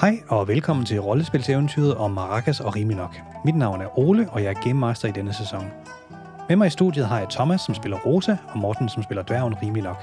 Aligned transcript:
Hej 0.00 0.22
og 0.28 0.48
velkommen 0.48 0.86
til 0.86 1.00
rollespilseventyret 1.00 1.94
om 1.94 2.10
Maracas 2.10 2.60
og 2.60 2.76
Riminok. 2.76 3.16
Mit 3.44 3.56
navn 3.56 3.80
er 3.80 3.98
Ole, 3.98 4.30
og 4.30 4.42
jeg 4.42 4.50
er 4.50 4.60
Game 4.64 4.80
Master 4.80 5.08
i 5.08 5.12
denne 5.12 5.32
sæson. 5.32 5.66
Med 6.48 6.56
mig 6.56 6.66
i 6.66 6.70
studiet 6.70 7.06
har 7.06 7.18
jeg 7.18 7.28
Thomas, 7.28 7.60
som 7.60 7.74
spiller 7.74 7.98
Rosa, 7.98 8.36
og 8.48 8.58
Morten, 8.58 8.88
som 8.88 9.02
spiller 9.02 9.22
dværgen 9.22 9.54
Riminok. 9.62 10.02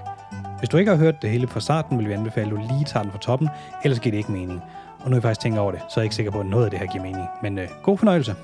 Hvis 0.59 0.69
du 0.69 0.77
ikke 0.77 0.91
har 0.91 0.97
hørt 0.97 1.21
det 1.21 1.29
hele 1.29 1.47
fra 1.47 1.59
starten, 1.59 1.99
vil 1.99 2.07
vi 2.07 2.13
anbefale, 2.13 2.45
at 2.45 2.51
du 2.51 2.57
lige 2.57 2.85
tager 2.85 3.03
den 3.03 3.11
fra 3.11 3.19
toppen, 3.19 3.49
ellers 3.83 3.99
giver 3.99 4.11
det 4.11 4.17
ikke 4.17 4.31
mening. 4.31 4.63
Og 4.99 5.09
nu 5.09 5.13
er 5.13 5.17
jeg 5.17 5.23
faktisk 5.23 5.41
tænker 5.41 5.59
over 5.59 5.71
det, 5.71 5.81
så 5.89 5.99
er 5.99 6.01
jeg 6.01 6.05
ikke 6.05 6.15
sikker 6.15 6.31
på, 6.31 6.39
at 6.39 6.45
noget 6.45 6.65
af 6.65 6.71
det 6.71 6.79
her 6.79 6.87
giver 6.87 7.03
mening. 7.03 7.27
Men 7.41 7.59
øh, 7.59 7.67
god 7.83 7.97
fornøjelse. 7.97 8.35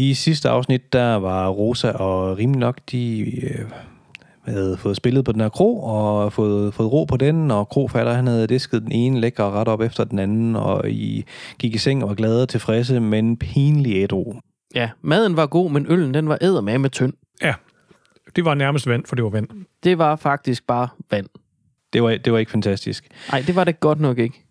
I 0.00 0.14
sidste 0.14 0.48
afsnit, 0.48 0.92
der 0.92 1.14
var 1.14 1.48
Rosa 1.48 1.90
og 1.90 2.38
rimelig 2.38 2.60
nok, 2.60 2.78
de 2.90 3.20
øh, 3.20 3.70
havde 4.44 4.76
fået 4.76 4.96
spillet 4.96 5.24
på 5.24 5.32
den 5.32 5.40
her 5.40 5.48
kro, 5.48 5.82
og 5.82 6.32
fået, 6.32 6.74
fået 6.74 6.92
ro 6.92 7.04
på 7.04 7.16
den, 7.16 7.50
og 7.50 7.68
krofatter, 7.68 8.12
han 8.12 8.26
havde 8.26 8.46
disket 8.46 8.82
den 8.82 8.92
ene 8.92 9.20
lækker 9.20 9.60
ret 9.60 9.68
op 9.68 9.80
efter 9.80 10.04
den 10.04 10.18
anden, 10.18 10.56
og 10.56 10.90
I 10.90 11.24
gik 11.58 11.74
i 11.74 11.78
seng 11.78 12.02
og 12.02 12.08
var 12.08 12.14
glade 12.14 12.42
og 12.42 12.48
tilfredse, 12.48 13.00
men 13.00 13.36
pinlig 13.36 14.02
ædru. 14.02 14.34
Ja, 14.74 14.90
maden 15.02 15.36
var 15.36 15.46
god, 15.46 15.70
men 15.70 15.86
øllen 15.88 16.14
den 16.14 16.28
var 16.28 16.38
eddermame 16.40 16.78
med 16.78 16.90
tynd. 16.90 17.12
Ja, 17.42 17.54
det 18.36 18.44
var 18.44 18.54
nærmest 18.54 18.86
vand, 18.86 19.04
for 19.06 19.16
det 19.16 19.24
var 19.24 19.30
vand. 19.30 19.48
Det 19.84 19.98
var 19.98 20.16
faktisk 20.16 20.66
bare 20.66 20.88
vand. 21.10 21.26
Det 21.92 22.02
var, 22.02 22.16
det 22.16 22.32
var 22.32 22.38
ikke 22.38 22.52
fantastisk. 22.52 23.08
Nej, 23.32 23.44
det 23.46 23.56
var 23.56 23.64
det 23.64 23.80
godt 23.80 24.00
nok 24.00 24.18
ikke. 24.18 24.44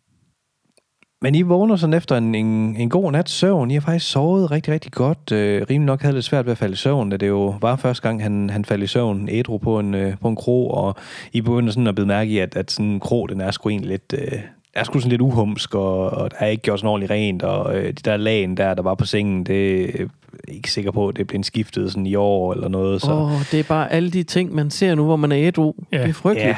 Men 1.21 1.35
I 1.35 1.41
vågner 1.41 1.75
sådan 1.75 1.93
efter 1.93 2.17
en, 2.17 2.35
en, 2.35 2.75
en 2.75 2.89
god 2.89 3.11
nat 3.11 3.29
søvn. 3.29 3.71
I 3.71 3.73
har 3.73 3.81
faktisk 3.81 4.11
sovet 4.11 4.51
rigtig, 4.51 4.73
rigtig 4.73 4.91
godt. 4.91 5.31
Øh, 5.31 5.65
rimelig 5.69 5.85
nok 5.85 6.01
havde 6.01 6.15
lidt 6.15 6.25
svært 6.25 6.45
ved 6.45 6.51
at 6.51 6.57
falde 6.57 6.73
i 6.73 6.75
søvn, 6.75 7.09
da 7.09 7.17
det 7.17 7.27
jo 7.27 7.55
var 7.61 7.75
første 7.75 8.07
gang, 8.07 8.23
han, 8.23 8.49
han 8.49 8.65
faldt 8.65 8.83
i 8.83 8.87
søvn 8.87 9.29
ædru 9.29 9.57
på 9.57 9.79
en, 9.79 9.93
øh, 9.93 10.13
på 10.21 10.27
en 10.27 10.35
kro, 10.35 10.69
og 10.69 10.95
I 11.33 11.41
begynder 11.41 11.71
sådan 11.71 11.87
at 11.87 11.95
blive 11.95 12.07
mærke 12.07 12.31
i, 12.31 12.37
at, 12.37 12.55
at 12.55 12.71
sådan 12.71 12.85
en 12.85 12.99
kro, 12.99 13.27
den 13.27 13.41
er 13.41 13.51
sgu 13.51 13.69
egentlig 13.69 13.89
lidt... 13.89 14.13
Øh, 14.17 14.39
er 14.73 14.83
sgu 14.83 14.99
sådan 14.99 15.09
lidt 15.09 15.21
uhumsk, 15.21 15.75
og, 15.75 16.09
og 16.09 16.31
der 16.31 16.37
er 16.39 16.47
ikke 16.47 16.63
gjort 16.63 16.79
sådan 16.79 16.89
ordentligt 16.89 17.11
rent, 17.11 17.43
og 17.43 17.77
øh, 17.77 17.87
de 17.87 17.93
der 17.93 18.17
lagen 18.17 18.57
der, 18.57 18.73
der 18.73 18.81
var 18.81 18.95
på 18.95 19.05
sengen, 19.05 19.43
det 19.43 19.83
er 20.01 20.05
ikke 20.47 20.71
sikker 20.71 20.91
på, 20.91 21.07
at 21.07 21.15
det 21.15 21.27
bliver 21.27 21.43
skiftet 21.43 21.91
sådan 21.91 22.05
i 22.05 22.15
år 22.15 22.53
eller 22.53 22.67
noget. 22.67 23.01
Så. 23.01 23.11
Åh, 23.11 23.33
oh, 23.33 23.39
det 23.51 23.59
er 23.59 23.63
bare 23.63 23.91
alle 23.91 24.11
de 24.11 24.23
ting, 24.23 24.55
man 24.55 24.69
ser 24.69 24.95
nu, 24.95 25.05
hvor 25.05 25.15
man 25.15 25.31
er 25.31 25.37
ædru. 25.39 25.73
Ja. 25.91 25.97
Det 25.97 26.09
er 26.09 26.13
frygteligt. 26.13 26.47
ja, 26.49 26.55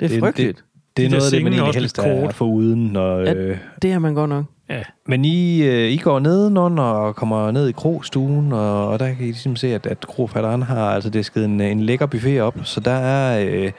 det 0.00 0.14
er 0.14 0.20
frygteligt. 0.20 0.56
Det, 0.56 0.64
det 0.98 1.06
er 1.06 1.10
noget 1.10 1.24
af 1.24 1.30
det, 1.30 1.42
man 1.44 1.52
er 1.52 1.56
egentlig 1.56 1.80
helst 1.80 1.98
er 1.98 2.20
kort. 2.22 2.34
for 2.34 2.44
uden. 2.44 2.86
Når, 2.86 3.18
Ja. 3.20 3.32
øh, 3.34 3.56
Det 3.82 3.92
er 3.92 3.98
man 3.98 4.14
godt 4.14 4.28
nok. 4.30 4.44
Ja, 4.70 4.82
Men 5.06 5.24
I, 5.24 5.62
øh, 5.62 5.90
I 5.90 5.96
går 5.96 6.18
nedenunder 6.18 6.82
og 6.82 7.16
kommer 7.16 7.50
ned 7.50 7.68
i 7.68 7.72
krogstuen, 7.72 8.52
og, 8.52 8.88
og 8.88 8.98
der 8.98 9.06
kan 9.06 9.16
I 9.20 9.22
ligesom 9.24 9.56
se, 9.56 9.74
at, 9.74 9.86
at 9.86 10.00
krofatteren 10.06 10.62
har 10.62 10.90
altså 10.90 11.10
disket 11.10 11.44
en, 11.44 11.60
en 11.60 11.80
lækker 11.80 12.06
buffet 12.06 12.40
op, 12.40 12.54
så 12.64 12.80
der 12.80 12.90
er, 12.90 13.46
øh, 13.50 13.70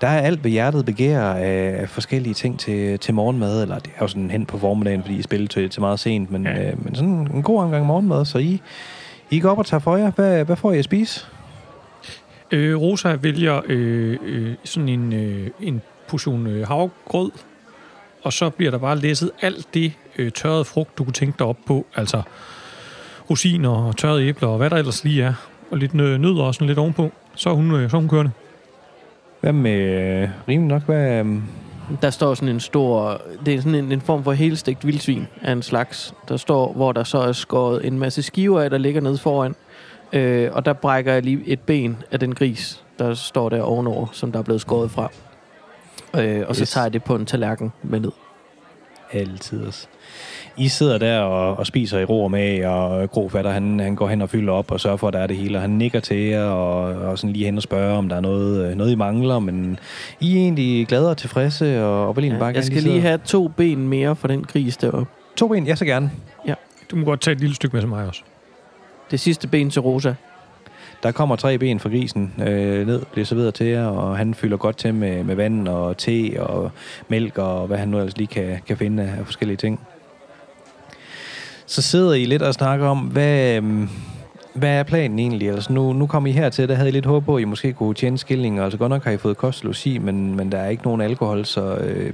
der 0.00 0.06
er 0.06 0.20
alt, 0.20 0.40
hvad 0.40 0.50
hjertet 0.50 0.84
begærer 0.84 1.34
af 1.34 1.88
forskellige 1.88 2.34
ting 2.34 2.58
til, 2.58 2.98
til 2.98 3.14
morgenmad, 3.14 3.62
eller 3.62 3.78
det 3.78 3.90
er 3.96 3.98
jo 4.00 4.06
sådan 4.08 4.30
hen 4.30 4.46
på 4.46 4.58
formiddagen, 4.58 5.02
fordi 5.02 5.16
I 5.16 5.22
spiller 5.22 5.48
til, 5.48 5.70
til 5.70 5.80
meget 5.80 6.00
sent, 6.00 6.30
men, 6.30 6.44
ja. 6.46 6.68
øh, 6.70 6.84
men 6.84 6.94
sådan 6.94 7.28
en 7.34 7.42
god 7.42 7.60
omgang 7.62 7.86
morgenmad, 7.86 8.24
så 8.24 8.38
I, 8.38 8.60
I 9.30 9.40
går 9.40 9.50
op 9.50 9.58
og 9.58 9.66
tager 9.66 9.80
for 9.80 9.96
jer. 9.96 10.10
Hvad, 10.10 10.44
hvad 10.44 10.56
får 10.56 10.72
I 10.72 10.78
at 10.78 10.84
spise? 10.84 11.26
øh, 12.50 12.76
Rosa 12.80 13.16
vælger 13.22 13.60
øh, 13.68 14.16
øh, 14.26 14.54
sådan 14.64 14.88
en, 14.88 15.12
øh, 15.12 15.46
en 15.60 15.80
portion 16.10 16.46
øh, 16.46 16.68
havgrød, 16.68 17.30
og 18.22 18.32
så 18.32 18.50
bliver 18.50 18.70
der 18.70 18.78
bare 18.78 18.98
læsset 18.98 19.30
alt 19.40 19.74
det 19.74 19.92
øh, 20.18 20.32
tørrede 20.32 20.64
frugt, 20.64 20.98
du 20.98 21.04
kunne 21.04 21.12
tænke 21.12 21.38
dig 21.38 21.46
op 21.46 21.56
på. 21.66 21.86
Altså 21.96 22.22
rosiner 23.30 23.70
og 23.70 23.96
tørrede 23.96 24.26
æbler 24.26 24.48
og 24.48 24.56
hvad 24.56 24.70
der 24.70 24.76
ellers 24.76 25.04
lige 25.04 25.22
er. 25.22 25.34
Og 25.70 25.78
lidt 25.78 25.92
nø- 25.92 25.96
nødder 26.16 26.42
og 26.42 26.54
sådan 26.54 26.66
lidt 26.66 26.78
ovenpå. 26.78 27.10
Så 27.34 27.50
er 27.50 27.54
hun, 27.54 27.74
øh, 27.74 27.90
så 27.90 27.96
er 27.96 28.00
hun 28.00 28.08
kørende. 28.08 28.30
Hvad 29.40 29.52
med 29.52 29.80
øh, 30.22 30.28
rimelig 30.48 30.68
nok? 30.68 30.82
Hvad, 30.82 31.24
øh, 31.24 31.36
Der 32.02 32.10
står 32.10 32.34
sådan 32.34 32.48
en 32.48 32.60
stor... 32.60 33.20
Det 33.46 33.54
er 33.54 33.58
sådan 33.58 33.74
en, 33.74 33.92
en 33.92 34.00
form 34.00 34.24
for 34.24 34.32
helstegt 34.32 34.86
vildsvin 34.86 35.26
af 35.42 35.52
en 35.52 35.62
slags. 35.62 36.14
Der 36.28 36.36
står, 36.36 36.72
hvor 36.72 36.92
der 36.92 37.04
så 37.04 37.18
er 37.18 37.32
skåret 37.32 37.86
en 37.86 37.98
masse 37.98 38.22
skiver 38.22 38.60
af, 38.60 38.70
der 38.70 38.78
ligger 38.78 39.00
nede 39.00 39.18
foran. 39.18 39.54
Øh, 40.12 40.48
og 40.52 40.64
der 40.64 40.72
brækker 40.72 41.12
jeg 41.12 41.22
lige 41.22 41.42
et 41.46 41.60
ben 41.60 41.96
af 42.10 42.20
den 42.20 42.34
gris, 42.34 42.84
der 42.98 43.14
står 43.14 43.48
der 43.48 43.62
ovenover, 43.62 44.06
som 44.12 44.32
der 44.32 44.38
er 44.38 44.42
blevet 44.42 44.60
skåret 44.60 44.90
fra. 44.90 45.10
Øh, 46.18 46.42
og 46.48 46.56
så 46.56 46.62
Yes. 46.62 46.70
tager 46.70 46.84
jeg 46.84 46.92
det 46.92 47.04
på 47.04 47.14
en 47.14 47.26
tallerken 47.26 47.72
med 47.82 48.00
ned. 48.00 48.10
Altid 49.12 49.66
også. 49.66 49.86
I 50.56 50.68
sidder 50.68 50.98
der 50.98 51.20
og, 51.20 51.56
og 51.58 51.66
spiser 51.66 51.98
i 51.98 52.04
ro 52.04 52.24
og 52.24 52.30
mag, 52.30 52.66
og 52.66 53.10
Grofatter, 53.10 53.50
han, 53.50 53.80
han 53.80 53.96
går 53.96 54.08
hen 54.08 54.22
og 54.22 54.30
fylder 54.30 54.52
op 54.52 54.70
og 54.70 54.80
sørger 54.80 54.96
for, 54.96 55.08
at 55.08 55.14
der 55.14 55.20
er 55.20 55.26
det 55.26 55.36
hele, 55.36 55.58
og 55.58 55.62
han 55.62 55.70
nikker 55.70 56.00
til 56.00 56.16
jer 56.16 56.44
og, 56.44 56.82
og 56.82 57.18
sådan 57.18 57.32
lige 57.32 57.44
hen 57.44 57.56
og 57.56 57.62
spørger, 57.62 57.96
om 57.98 58.08
der 58.08 58.16
er 58.16 58.20
noget, 58.20 58.70
øh, 58.70 58.76
noget 58.76 58.92
I 58.92 58.94
mangler, 58.94 59.38
men 59.38 59.78
I 60.20 60.36
er 60.36 60.40
egentlig 60.40 60.86
glade 60.86 61.10
og 61.10 61.16
tilfredse, 61.16 61.84
og, 61.84 62.08
og 62.08 62.16
vil 62.16 62.24
Ja, 62.24 62.38
bare 62.38 62.52
jeg 62.54 62.64
skal 62.64 62.82
lige 62.82 63.00
have 63.00 63.18
to 63.24 63.48
ben 63.48 63.88
mere 63.88 64.16
for 64.16 64.28
den 64.28 64.44
gris 64.44 64.76
deroppe. 64.76 65.06
To 65.36 65.48
ben, 65.48 65.66
ja 65.66 65.74
så 65.74 65.84
gerne. 65.84 66.10
Du 66.90 66.96
må 66.96 67.04
godt 67.04 67.20
tage 67.20 67.32
et 67.32 67.40
lille 67.40 67.54
stykke 67.56 67.76
med 67.76 67.82
til 67.82 67.88
mig 67.88 68.06
også. 68.06 68.22
Det 69.10 69.20
sidste 69.20 69.48
ben 69.48 69.70
til 69.70 69.82
Rosa. 69.82 70.14
Der 71.02 71.12
kommer 71.12 71.36
tre 71.36 71.58
ben 71.58 71.80
fra 71.80 71.88
grisen 71.88 72.32
øh, 72.46 72.86
ned, 72.86 73.02
bliver 73.12 73.24
serveret 73.26 73.54
til 73.54 73.66
jer, 73.66 73.86
og 73.86 74.16
han 74.16 74.34
fylder 74.34 74.56
godt 74.56 74.76
til 74.76 74.94
med, 74.94 75.24
med 75.24 75.34
vand 75.34 75.68
og 75.68 75.96
te 75.96 76.32
og 76.40 76.70
mælk 77.08 77.38
og 77.38 77.66
hvad 77.66 77.78
han 77.78 77.88
nu 77.88 77.98
ellers 77.98 78.16
lige 78.16 78.26
kan, 78.26 78.58
kan 78.66 78.76
finde 78.76 79.02
af 79.02 79.24
forskellige 79.24 79.56
ting. 79.56 79.80
Så 81.66 81.82
sidder 81.82 82.12
I 82.14 82.24
lidt 82.24 82.42
og 82.42 82.54
snakker 82.54 82.86
om, 82.86 82.98
hvad, 82.98 83.54
øhm, 83.56 83.88
hvad 84.54 84.70
er 84.70 84.82
planen 84.82 85.18
egentlig? 85.18 85.50
Altså 85.50 85.72
nu, 85.72 85.92
nu 85.92 86.06
kom 86.06 86.26
I 86.26 86.32
hertil, 86.32 86.68
der 86.68 86.74
havde 86.74 86.88
I 86.88 86.92
lidt 86.92 87.06
håb 87.06 87.24
på, 87.24 87.36
at 87.36 87.42
I 87.42 87.44
måske 87.44 87.72
kunne 87.72 87.94
tjene 87.94 88.18
skilling, 88.18 88.58
altså 88.58 88.78
godt 88.78 88.90
nok 88.90 89.04
har 89.04 89.10
I 89.10 89.16
fået 89.16 89.36
kost 89.36 89.60
og 89.62 89.66
logi, 89.66 89.98
men, 89.98 90.36
men 90.36 90.52
der 90.52 90.58
er 90.58 90.68
ikke 90.68 90.82
nogen 90.82 91.00
alkohol, 91.00 91.44
så 91.44 91.74
øh, 91.74 92.12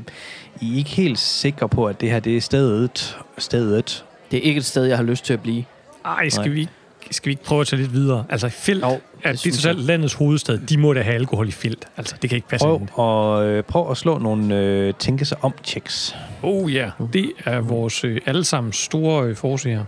I 0.61 0.73
er 0.73 0.77
ikke 0.77 0.91
helt 0.91 1.19
sikre 1.19 1.69
på, 1.69 1.85
at 1.87 2.01
det 2.01 2.11
her 2.11 2.21
det 2.21 2.37
er 2.37 2.41
stedet. 2.41 3.19
stedet. 3.39 4.05
Det 4.31 4.37
er 4.37 4.43
ikke 4.43 4.59
et 4.59 4.65
sted, 4.65 4.85
jeg 4.85 4.97
har 4.97 5.05
lyst 5.05 5.25
til 5.25 5.33
at 5.33 5.41
blive. 5.41 5.65
Ej, 6.05 6.29
skal 6.29 6.41
Nej. 6.45 6.55
vi, 6.55 6.61
ikke- 6.61 6.73
skal 7.15 7.27
vi 7.29 7.31
ikke 7.33 7.45
prøve 7.45 7.61
at 7.61 7.67
tage 7.67 7.83
lidt 7.83 7.93
videre? 7.93 8.25
Altså, 8.29 8.49
Felt, 8.49 8.83
Jo, 8.85 8.89
det 8.91 9.01
det 9.25 9.31
er 9.31 9.35
trods 9.53 9.67
alt 9.67 9.81
landets 9.81 10.15
hovedstad. 10.15 10.59
De 10.59 10.79
må 10.79 10.93
da 10.93 11.03
have 11.03 11.15
alkohol 11.15 11.49
i 11.49 11.51
Felt. 11.51 11.85
Altså, 11.97 12.17
det 12.23 12.31
kan 12.31 12.37
ikke 12.37 12.49
passe. 12.49 12.67
Prøv, 12.67 12.87
og, 12.93 13.47
øh, 13.47 13.63
prøv 13.63 13.91
at 13.91 13.97
slå 13.97 14.19
nogle 14.19 14.57
øh, 14.57 14.95
tænke 14.99 15.25
sig 15.25 15.39
om 15.45 15.53
checks. 15.65 16.17
Oh 16.43 16.75
ja, 16.75 16.79
yeah. 17.01 17.13
det 17.13 17.33
er 17.45 17.61
vores 17.61 18.05
øh, 18.05 18.21
allesammens 18.27 18.77
store 18.77 19.27
øh, 19.29 19.37
forse 19.37 19.69
her. 19.71 19.85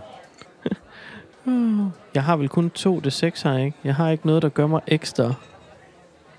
Jeg 2.15 2.23
har 2.23 2.35
vel 2.37 2.49
kun 2.49 2.69
to 2.69 2.99
det 2.99 3.13
seks 3.13 3.41
her, 3.41 3.57
ikke? 3.57 3.77
Jeg 3.83 3.95
har 3.95 4.09
ikke 4.09 4.27
noget, 4.27 4.41
der 4.41 4.49
gør 4.49 4.67
mig 4.67 4.81
ekstra. 4.87 5.33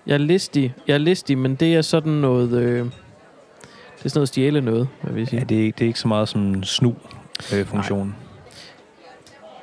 Jeg 0.06 0.14
er 0.14 0.18
listig, 0.18 0.74
jeg 0.86 0.94
er 0.94 0.98
listig 0.98 1.38
men 1.38 1.54
det 1.54 1.74
er 1.74 1.82
sådan 1.82 2.12
noget... 2.12 2.52
Øh, 2.52 2.78
det 3.98 4.06
er 4.06 4.08
sådan 4.08 4.18
noget 4.18 4.28
stjæle 4.28 4.60
noget, 4.60 4.88
hvad 5.02 5.12
vil 5.12 5.20
jeg 5.20 5.28
sige. 5.28 5.38
Ja, 5.38 5.44
det 5.44 5.60
er, 5.60 5.62
ikke- 5.64 5.76
det 5.78 5.84
er 5.84 5.88
ikke 5.88 6.00
så 6.00 6.08
meget 6.08 6.28
som 6.28 6.62
snu-funktion. 6.62 8.14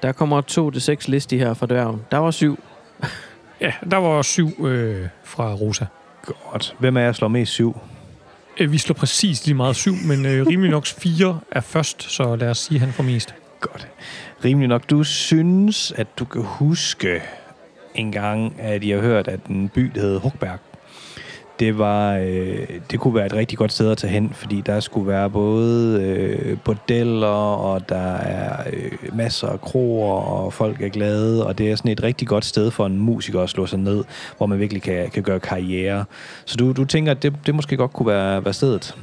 Der 0.02 0.12
kommer 0.12 0.42
to 0.42 0.70
det 0.70 0.82
seks 0.82 1.08
listig 1.08 1.40
her 1.40 1.54
fra 1.54 1.66
dværgen. 1.66 2.02
Der 2.12 2.18
var 2.18 2.32
syv. 2.32 2.60
Ja, 3.62 3.74
der 3.92 3.98
var 3.98 4.22
syv 4.22 4.66
øh, 4.66 5.08
fra 5.24 5.54
Rosa. 5.54 5.86
Godt. 6.26 6.76
Hvem 6.80 6.98
af 6.98 7.02
jer 7.02 7.12
slår 7.12 7.28
mest 7.28 7.52
syv? 7.52 7.78
Øh, 8.60 8.72
vi 8.72 8.78
slår 8.78 8.94
præcis 8.94 9.46
lige 9.46 9.56
meget 9.56 9.76
syv, 9.76 9.94
men 10.08 10.26
øh, 10.26 10.48
rimelig 10.48 10.72
nok 10.72 10.86
fire 10.86 11.40
er 11.52 11.62
først, 11.62 12.04
så 12.04 12.36
lad 12.36 12.50
os 12.50 12.58
sige, 12.58 12.76
at 12.76 12.82
han 12.82 12.94
får 12.94 13.04
mest. 13.04 13.36
Godt. 13.60 13.88
Rimelig 14.46 14.68
nok. 14.70 14.90
Du 14.90 15.04
synes, 15.04 15.92
at 15.92 16.08
du 16.20 16.26
kan 16.26 16.42
huske 16.42 17.22
en 17.96 18.12
gang, 18.12 18.56
at 18.60 18.84
I 18.84 18.90
har 18.90 19.00
hørt, 19.00 19.28
at 19.28 19.46
en 19.46 19.70
by, 19.70 19.92
der 19.96 20.02
hed 20.02 20.20
Hugberg, 20.20 20.60
det 21.60 21.78
var, 21.78 22.16
øh, 22.18 22.68
det 22.92 23.00
kunne 23.00 23.16
være 23.16 23.26
et 23.26 23.34
rigtig 23.34 23.58
godt 23.58 23.72
sted 23.72 23.92
at 23.92 23.98
tage 23.98 24.14
hen, 24.14 24.30
fordi 24.34 24.62
der 24.62 24.80
skulle 24.80 25.08
være 25.08 25.30
både 25.30 26.02
øh, 26.02 26.58
bordeller, 26.60 27.28
og 27.56 27.90
der 27.90 28.14
er 28.16 28.64
øh, 28.74 28.92
masser 29.18 29.48
af 29.48 29.62
kroer, 29.62 30.22
og 30.22 30.54
folk 30.54 30.82
er 30.82 30.90
glade, 30.90 31.48
og 31.48 31.58
det 31.58 31.72
er 31.72 31.76
sådan 31.76 31.92
et 31.92 32.04
rigtig 32.04 32.28
godt 32.28 32.46
sted 32.46 32.72
for 32.72 32.86
en 32.86 32.98
musiker 33.00 33.42
at 33.42 33.50
slå 33.50 33.66
sig 33.66 33.80
ned, 33.80 34.04
hvor 34.38 34.46
man 34.46 34.60
virkelig 34.60 34.82
kan, 34.84 35.10
kan 35.10 35.24
gøre 35.24 35.40
karriere. 35.40 36.06
Så 36.46 36.58
du, 36.58 36.72
du 36.72 36.86
tænker, 36.86 37.12
at 37.12 37.24
det, 37.24 37.34
det 37.46 37.56
måske 37.56 37.78
godt 37.78 37.94
kunne 37.94 38.08
være, 38.08 38.46
være 38.46 38.54
stedet? 38.54 38.96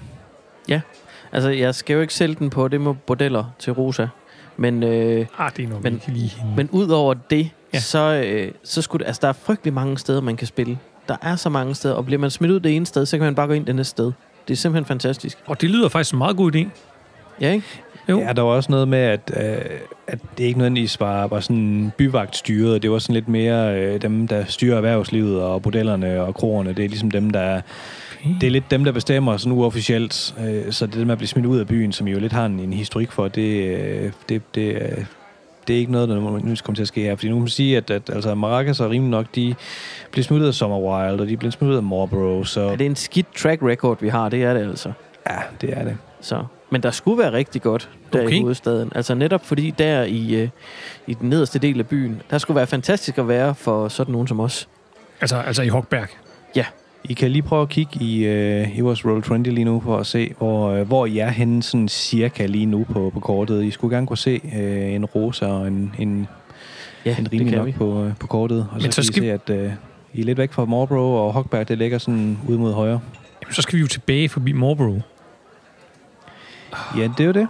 Altså, 1.32 1.50
jeg 1.50 1.74
skal 1.74 1.94
jo 1.94 2.00
ikke 2.00 2.14
sælge 2.14 2.34
den 2.34 2.50
på 2.50 2.68
det 2.68 2.80
med 2.80 2.94
bordeller 3.06 3.44
til 3.58 3.72
Rosa. 3.72 4.06
Men, 4.56 4.82
øh, 4.82 5.26
Ah, 5.38 5.50
det 5.56 5.64
er 5.64 5.68
nok 5.68 5.82
Men- 5.82 6.00
men, 6.56 6.68
ud 6.72 6.88
over 6.88 7.14
det, 7.14 7.38
ja. 7.44 7.48
Ja. 7.74 7.78
så, 7.80 8.22
øh, 8.26 8.52
så 8.64 8.82
skulle 8.82 9.00
det, 9.02 9.06
altså, 9.06 9.20
der 9.22 9.28
er 9.28 9.32
frygtelig 9.32 9.74
mange 9.74 9.98
steder, 9.98 10.20
man 10.20 10.36
kan 10.36 10.46
spille. 10.46 10.78
Der 11.08 11.16
er 11.22 11.36
så 11.36 11.48
mange 11.48 11.74
steder, 11.74 11.94
og 11.94 12.04
bliver 12.04 12.18
man 12.18 12.30
smidt 12.30 12.52
ud 12.52 12.60
det 12.60 12.76
ene 12.76 12.86
sted, 12.86 13.06
så 13.06 13.16
kan 13.16 13.24
man 13.24 13.34
bare 13.34 13.46
gå 13.46 13.52
ind 13.52 13.66
det 13.66 13.76
næste 13.76 13.90
sted. 13.90 14.12
Det 14.48 14.54
er 14.54 14.56
simpelthen 14.56 14.84
fantastisk. 14.84 15.38
Og 15.46 15.60
det 15.60 15.70
lyder 15.70 15.88
faktisk 15.88 16.12
en 16.12 16.18
meget 16.18 16.36
god 16.36 16.54
idé. 16.54 16.68
Ja, 17.40 17.52
ikke? 17.52 17.66
Jo. 18.08 18.20
Ja, 18.20 18.32
der 18.32 18.42
var 18.42 18.50
også 18.50 18.72
noget 18.72 18.88
med, 18.88 18.98
at, 18.98 19.32
øh, 19.36 19.78
at 20.06 20.18
det 20.38 20.44
ikke 20.44 20.58
nødvendigvis 20.58 21.00
var, 21.00 21.26
var 21.26 21.40
sådan 21.40 21.92
byvagtstyret. 21.98 22.82
Det 22.82 22.90
var 22.90 22.98
sådan 22.98 23.14
lidt 23.14 23.28
mere 23.28 23.80
øh, 23.80 24.02
dem, 24.02 24.28
der 24.28 24.44
styrer 24.44 24.76
erhvervslivet 24.76 25.42
og 25.42 25.62
bordellerne 25.62 26.22
og 26.22 26.34
kroerne. 26.34 26.72
Det 26.72 26.84
er 26.84 26.88
ligesom 26.88 27.10
dem, 27.10 27.30
der... 27.30 27.60
Det 28.40 28.46
er 28.46 28.50
lidt 28.50 28.70
dem, 28.70 28.84
der 28.84 28.92
bestemmer 28.92 29.36
sådan 29.36 29.52
uofficielt. 29.52 30.34
Øh, 30.40 30.72
så 30.72 30.86
det 30.86 30.94
der 30.94 31.04
med 31.04 31.12
at 31.12 31.18
blive 31.18 31.28
smidt 31.28 31.46
ud 31.46 31.58
af 31.58 31.66
byen, 31.66 31.92
som 31.92 32.06
I 32.06 32.10
jo 32.10 32.18
lidt 32.18 32.32
har 32.32 32.46
en, 32.46 32.60
en 32.60 32.72
historik 32.72 33.12
for, 33.12 33.28
det, 33.28 33.78
øh, 33.78 34.12
det, 34.28 34.42
det, 34.54 34.74
øh, 34.74 35.04
det 35.68 35.76
er 35.76 35.80
ikke 35.80 35.92
noget, 35.92 36.08
der 36.08 36.14
nu 36.14 36.30
kommer 36.40 36.74
til 36.74 36.82
at 36.82 36.88
ske 36.88 37.00
her. 37.00 37.16
Fordi 37.16 37.28
nu 37.28 37.34
kan 37.34 37.40
man 37.40 37.48
sige, 37.48 37.76
at, 37.76 37.90
at 37.90 38.10
altså, 38.10 38.34
Maracas 38.34 38.80
er 38.80 38.90
rimelig 38.90 39.10
nok, 39.10 39.26
de 39.34 39.54
bliver 40.10 40.24
smuttet 40.24 40.46
af 40.46 40.54
Summer 40.54 40.78
Wild, 40.78 41.20
og 41.20 41.28
de 41.28 41.36
bliver 41.36 41.50
smuttet 41.50 41.76
af 41.76 41.82
Marlboro, 41.82 42.44
så 42.44 42.60
Er 42.60 42.76
det 42.76 42.86
en 42.86 42.96
skidt 42.96 43.26
track 43.36 43.62
record, 43.62 44.00
vi 44.00 44.08
har? 44.08 44.28
Det 44.28 44.42
er 44.42 44.54
det 44.54 44.68
altså. 44.68 44.92
ja, 45.30 45.38
det 45.60 45.78
er 45.78 45.84
det. 45.84 45.96
Så. 46.20 46.44
Men 46.70 46.82
der 46.82 46.90
skulle 46.90 47.18
være 47.18 47.32
rigtig 47.32 47.62
godt 47.62 47.90
der 48.12 48.24
okay. 48.24 48.36
I 48.36 48.40
hovedstaden. 48.40 48.92
Altså 48.94 49.14
netop 49.14 49.46
fordi 49.46 49.70
der 49.78 50.02
i, 50.02 50.34
øh, 50.34 50.48
i 51.06 51.14
den 51.14 51.28
nederste 51.28 51.58
del 51.58 51.78
af 51.78 51.86
byen, 51.86 52.22
der 52.30 52.38
skulle 52.38 52.56
være 52.56 52.66
fantastisk 52.66 53.18
at 53.18 53.28
være 53.28 53.54
for 53.54 53.88
sådan 53.88 54.12
nogen 54.12 54.28
som 54.28 54.40
os. 54.40 54.68
Altså, 55.20 55.36
altså 55.36 55.62
i 55.62 55.68
Hogberg. 55.68 56.08
I 57.04 57.12
kan 57.12 57.30
lige 57.30 57.42
prøve 57.42 57.62
at 57.62 57.68
kigge 57.68 58.04
i, 58.04 58.24
øh, 58.24 58.78
i 58.78 58.80
vores 58.80 59.00
Roll20 59.00 59.34
lige 59.36 59.64
nu, 59.64 59.80
for 59.84 59.96
at 59.96 60.06
se, 60.06 60.34
hvor, 60.38 60.70
øh, 60.70 60.86
hvor 60.86 61.06
I 61.06 61.18
er 61.18 61.28
henne 61.28 61.62
sådan 61.62 61.88
cirka 61.88 62.46
lige 62.46 62.66
nu 62.66 62.84
på, 62.92 63.10
på 63.14 63.20
kortet. 63.20 63.64
I 63.64 63.70
skulle 63.70 63.96
gerne 63.96 64.06
kunne 64.06 64.18
se 64.18 64.40
øh, 64.56 64.92
en 64.94 65.04
rosa 65.04 65.46
og 65.46 65.68
en, 65.68 65.94
en, 65.98 66.28
Ja, 67.04 67.16
en 67.18 67.28
rimelig 67.32 67.56
nok 67.56 67.66
vi. 67.66 67.72
på, 67.72 68.04
øh, 68.04 68.12
på 68.20 68.26
kortet. 68.26 68.66
Og 68.72 68.80
så, 68.80 68.84
Men 68.86 68.92
så 68.92 69.02
skal- 69.02 69.22
I 69.22 69.26
se, 69.26 69.32
at 69.32 69.50
øh, 69.50 69.72
I 70.14 70.20
er 70.20 70.24
lidt 70.24 70.38
væk 70.38 70.52
fra 70.52 70.64
Marlboro, 70.64 71.26
og 71.26 71.32
Hogberg, 71.32 71.68
det 71.68 71.78
ligger 71.78 71.98
sådan 71.98 72.38
ud 72.48 72.56
mod 72.56 72.72
højre. 72.72 73.00
Jamen, 73.42 73.54
så 73.54 73.62
skal 73.62 73.76
vi 73.76 73.80
jo 73.80 73.86
tilbage 73.88 74.28
forbi 74.28 74.52
Marlboro. 74.52 75.00
Ja, 76.98 77.02
det 77.02 77.20
er 77.20 77.24
jo 77.24 77.32
det. 77.32 77.48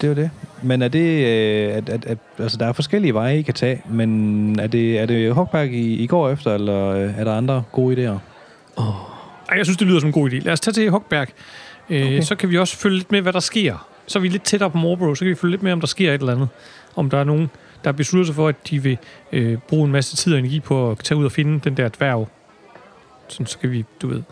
Det 0.00 0.04
er 0.04 0.08
jo 0.08 0.14
det. 0.14 0.30
Men 0.62 0.82
er 0.82 0.88
det... 0.88 1.26
Øh, 1.26 1.74
at, 1.76 1.88
at, 1.88 2.06
at, 2.06 2.18
altså, 2.38 2.56
der 2.56 2.66
er 2.66 2.72
forskellige 2.72 3.14
veje, 3.14 3.38
I 3.38 3.42
kan 3.42 3.54
tage, 3.54 3.82
men 3.90 4.58
er 4.58 4.66
det, 4.66 4.98
er 4.98 5.06
det 5.06 5.34
Hogberg, 5.34 5.68
I, 5.72 5.94
I 5.94 6.06
går 6.06 6.30
efter, 6.30 6.54
eller 6.54 6.86
øh, 6.88 7.18
er 7.18 7.24
der 7.24 7.32
andre 7.36 7.62
gode 7.72 7.96
idéer? 8.10 8.18
Ej, 8.78 9.56
jeg 9.56 9.66
synes, 9.66 9.76
det 9.76 9.86
lyder 9.86 10.00
som 10.00 10.08
en 10.08 10.12
god 10.12 10.30
idé. 10.30 10.38
Lad 10.38 10.52
os 10.52 10.60
tage 10.60 10.72
til 10.72 10.90
Hogberg. 10.90 11.28
Øh, 11.90 12.02
Okay. 12.06 12.20
Så 12.20 12.34
kan 12.34 12.50
vi 12.50 12.58
også 12.58 12.76
følge 12.76 12.96
lidt 12.96 13.12
med, 13.12 13.20
hvad 13.20 13.32
der 13.32 13.40
sker. 13.40 13.88
Så 14.06 14.18
er 14.18 14.20
vi 14.20 14.28
lidt 14.28 14.42
tættere 14.42 14.70
på 14.70 14.78
Marlboro, 14.78 15.14
så 15.14 15.24
kan 15.24 15.30
vi 15.30 15.34
følge 15.34 15.50
lidt 15.50 15.62
med, 15.62 15.72
om 15.72 15.80
der 15.80 15.86
sker 15.86 16.12
et 16.12 16.20
eller 16.20 16.32
andet. 16.32 16.48
Om 16.96 17.10
der 17.10 17.18
er 17.18 17.24
nogen, 17.24 17.50
der 17.84 17.92
beslutter 17.92 18.26
sig 18.26 18.34
for, 18.34 18.48
at 18.48 18.56
de 18.70 18.82
vil 18.82 18.98
øh, 19.32 19.58
bruge 19.68 19.86
en 19.86 19.92
masse 19.92 20.16
tid 20.16 20.32
og 20.32 20.38
energi 20.38 20.60
på 20.60 20.90
at 20.90 20.98
tage 20.98 21.18
ud 21.18 21.24
og 21.24 21.32
finde 21.32 21.60
den 21.60 21.76
der 21.76 21.88
dværg. 21.88 22.28
Sådan, 23.28 23.46
så 23.46 23.58
kan 23.58 23.70
vi, 23.70 23.84
du 24.02 24.08
ved... 24.08 24.22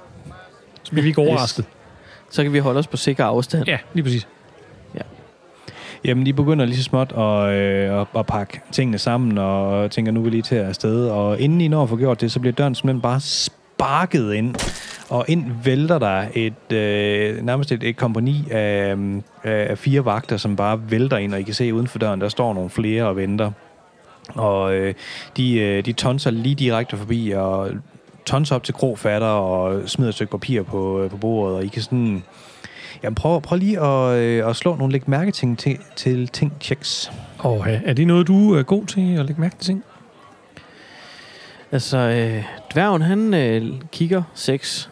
Så 0.82 0.90
bliver 0.90 1.02
vi 1.02 1.08
ikke 1.08 1.20
overrasket. 1.20 1.64
Så 2.30 2.42
kan 2.42 2.52
vi 2.52 2.58
holde 2.58 2.78
os 2.78 2.86
på 2.86 2.96
sikker 2.96 3.24
afstand. 3.24 3.66
Ja, 3.68 3.78
lige 3.94 4.04
præcis. 4.04 4.26
Jamen, 6.04 6.26
de 6.26 6.32
begynder 6.32 6.64
lige 6.64 6.76
så 6.76 6.82
småt 6.82 7.12
at, 7.12 7.48
øh, 7.48 8.00
at, 8.00 8.06
at 8.16 8.26
pakke 8.26 8.60
tingene 8.72 8.98
sammen, 8.98 9.38
og 9.38 9.90
tænker, 9.90 10.12
nu 10.12 10.20
er 10.20 10.24
vi 10.24 10.30
lige 10.30 10.42
til 10.42 10.54
afsted. 10.56 11.08
Og 11.08 11.40
inden 11.40 11.60
I 11.60 11.68
når 11.68 11.82
at 11.82 11.88
få 11.88 11.96
gjort 11.96 12.20
det, 12.20 12.32
så 12.32 12.40
bliver 12.40 12.52
døren 12.52 12.74
simpelthen 12.74 13.00
bare 13.00 13.20
sparket 13.82 14.34
ind. 14.34 14.54
Og 15.08 15.24
ind 15.28 15.44
vælter 15.64 15.98
der 15.98 16.24
et, 16.34 16.72
øh, 16.72 17.44
nærmest 17.44 17.72
et, 17.72 17.82
et 17.82 17.96
kompani 17.96 18.44
af, 18.50 18.94
øh, 18.96 19.22
af 19.44 19.78
fire 19.78 20.04
vagter, 20.04 20.36
som 20.36 20.56
bare 20.56 20.80
vælter 20.90 21.16
ind, 21.16 21.34
og 21.34 21.40
I 21.40 21.42
kan 21.42 21.54
se 21.54 21.74
uden 21.74 21.86
for 21.86 21.98
døren, 21.98 22.20
der 22.20 22.28
står 22.28 22.54
nogle 22.54 22.70
flere 22.70 23.04
og 23.04 23.16
venter. 23.16 23.50
Og 24.34 24.74
øh, 24.74 24.94
de, 25.36 25.60
øh, 25.60 25.84
de 25.84 25.92
tonser 25.92 26.30
lige 26.30 26.54
direkte 26.54 26.96
forbi, 26.96 27.30
og 27.30 27.70
tonser 28.26 28.56
op 28.56 28.64
til 28.64 28.74
krofatter, 28.74 29.28
og 29.28 29.88
smider 29.88 30.08
et 30.08 30.14
stykke 30.14 30.30
papir 30.30 30.62
på, 30.62 31.02
øh, 31.02 31.10
på 31.10 31.16
bordet, 31.16 31.56
og 31.56 31.64
I 31.64 31.68
kan 31.68 31.82
sådan... 31.82 32.22
Jamen, 33.02 33.14
prøv, 33.14 33.40
prøv 33.40 33.58
lige 33.58 33.80
at, 33.80 34.18
øh, 34.18 34.48
at 34.48 34.56
slå 34.56 34.76
nogle 34.76 34.92
læg 34.92 35.10
mærke 35.10 35.30
ting 35.30 35.58
til, 35.58 35.78
til 35.96 36.28
ting 36.28 36.52
checks. 36.60 37.12
Og 37.38 37.66
er 37.84 37.92
det 37.92 38.06
noget, 38.06 38.26
du 38.26 38.54
er 38.54 38.62
god 38.62 38.86
til 38.86 39.16
at 39.18 39.26
lægge 39.26 39.40
mærke 39.40 39.56
til 39.56 39.66
ting? 39.66 39.84
Altså, 41.72 41.96
øh, 41.98 42.44
dværgen, 42.72 43.02
han 43.02 43.34
øh, 43.34 43.80
kigger 43.92 44.22
6. 44.34 44.90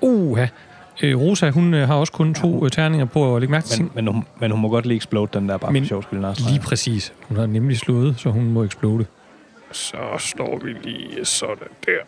Uh, 0.00 0.38
øh, 1.02 1.20
Rosa, 1.20 1.50
hun 1.50 1.74
øh, 1.74 1.88
har 1.88 1.94
også 1.94 2.12
kun 2.12 2.34
to 2.34 2.64
øh, 2.64 2.70
terninger 2.70 3.06
på 3.06 3.34
at 3.36 3.42
lægge 3.42 3.50
mærke 3.52 3.66
til 3.66 3.82
Men, 3.82 3.88
ting. 3.90 4.04
men, 4.04 4.14
hun, 4.14 4.24
men 4.40 4.50
hun 4.50 4.60
må 4.60 4.68
godt 4.68 4.86
lige 4.86 4.96
explode 4.96 5.28
den 5.32 5.48
der, 5.48 5.56
bare 5.56 5.72
Men 5.72 5.82
for 5.82 5.88
sjov 5.88 6.02
skyld. 6.02 6.20
Lars. 6.20 6.40
Lige 6.50 6.60
præcis. 6.60 7.12
Hun 7.28 7.36
har 7.36 7.46
nemlig 7.46 7.78
slået, 7.78 8.14
så 8.18 8.30
hun 8.30 8.44
må 8.50 8.64
eksplode. 8.64 9.06
Så 9.72 9.96
står 10.18 10.58
vi 10.64 10.72
lige 10.72 11.24
sådan 11.24 11.68
der. 11.86 11.98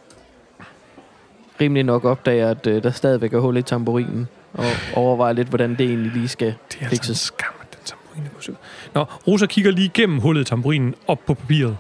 Rimelig 1.60 1.84
nok 1.84 2.04
opdager, 2.04 2.50
at 2.50 2.66
øh, 2.66 2.82
der 2.82 2.90
stadigvæk 2.90 3.32
er 3.32 3.38
hul 3.38 3.56
i 3.56 3.62
tamburinen. 3.62 4.28
Og 4.52 4.64
overvejer 4.94 5.32
lidt, 5.32 5.48
hvordan 5.48 5.70
det 5.70 5.80
egentlig 5.80 6.12
lige 6.12 6.28
skal 6.28 6.46
Det 6.46 6.54
er 6.54 6.60
altså 6.80 6.84
en 6.84 6.90
fikses. 6.90 7.18
skam, 7.18 7.52
at 7.60 7.66
den 7.72 7.78
tamburin 7.84 8.24
er 8.26 8.30
på 8.36 8.40
sø. 8.42 8.52
Nå, 8.94 9.04
Rosa 9.26 9.46
kigger 9.46 9.70
lige 9.70 9.84
igennem 9.84 10.18
hullet 10.18 10.40
i 10.40 10.44
tamburinen 10.44 10.94
op 11.06 11.18
på 11.26 11.34
papiret. 11.34 11.76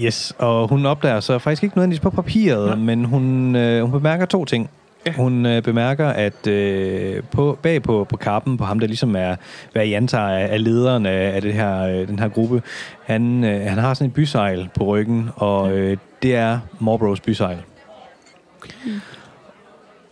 Yes, 0.00 0.34
og 0.38 0.68
hun 0.68 0.86
opdager 0.86 1.20
så 1.20 1.38
faktisk 1.38 1.62
ikke 1.62 1.76
nødvendigvis 1.76 2.00
på 2.00 2.10
papiret, 2.10 2.66
Nej. 2.66 2.76
men 2.76 3.04
hun, 3.04 3.56
øh, 3.56 3.82
hun 3.82 3.90
bemærker 3.90 4.26
to 4.26 4.44
ting. 4.44 4.70
Ja. 5.06 5.12
Hun 5.12 5.46
øh, 5.46 5.62
bemærker, 5.62 6.08
at 6.08 6.46
øh, 6.46 7.22
på, 7.30 7.58
bag 7.62 7.82
på, 7.82 8.06
på 8.08 8.16
kappen, 8.16 8.56
på 8.56 8.64
ham, 8.64 8.78
der 8.78 8.86
ligesom 8.86 9.16
er, 9.16 9.36
hvad 9.72 9.86
I 9.86 9.92
antager 9.92 10.28
er, 10.28 10.46
er 10.46 10.56
lederen 10.56 11.06
af, 11.06 11.34
af 11.34 11.42
det 11.42 11.54
her, 11.54 11.82
øh, 11.82 12.08
den 12.08 12.18
her 12.18 12.28
gruppe, 12.28 12.62
han, 13.04 13.44
øh, 13.44 13.60
han 13.60 13.78
har 13.78 13.94
sådan 13.94 14.08
et 14.08 14.14
bysejl 14.14 14.68
på 14.74 14.84
ryggen, 14.84 15.30
og 15.36 15.72
øh, 15.72 15.96
det 16.22 16.34
er 16.34 16.58
Marlboros 16.80 17.20
bysejl. 17.20 17.58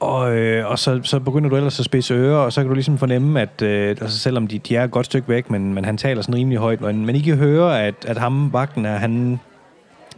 Og, 0.01 0.37
øh, 0.37 0.71
og 0.71 0.79
så, 0.79 1.01
så 1.03 1.21
begynder 1.21 1.51
du 1.51 1.57
ellers 1.57 1.79
at 1.79 1.85
spidse 1.85 2.15
ører, 2.15 2.39
og 2.39 2.53
så 2.53 2.61
kan 2.61 2.69
du 2.69 2.75
ligesom 2.75 2.99
fornemme, 2.99 3.41
at 3.41 3.63
øh, 3.63 3.89
altså 3.89 4.19
selvom 4.19 4.47
de, 4.47 4.59
de 4.59 4.77
er 4.77 4.85
et 4.85 4.91
godt 4.91 5.07
stykke 5.07 5.29
væk, 5.29 5.51
men, 5.51 5.75
men 5.75 5.85
han 5.85 5.97
taler 5.97 6.23
sådan 6.23 6.35
rimelig 6.35 6.59
højt, 6.59 6.81
men, 6.81 7.07
men 7.07 7.17
I 7.17 7.21
kan 7.21 7.37
høre, 7.37 7.83
at, 7.83 7.95
at 8.07 8.19
ham, 8.19 8.53
vagten 8.53 8.87
er, 8.87 8.97
han, 8.97 9.41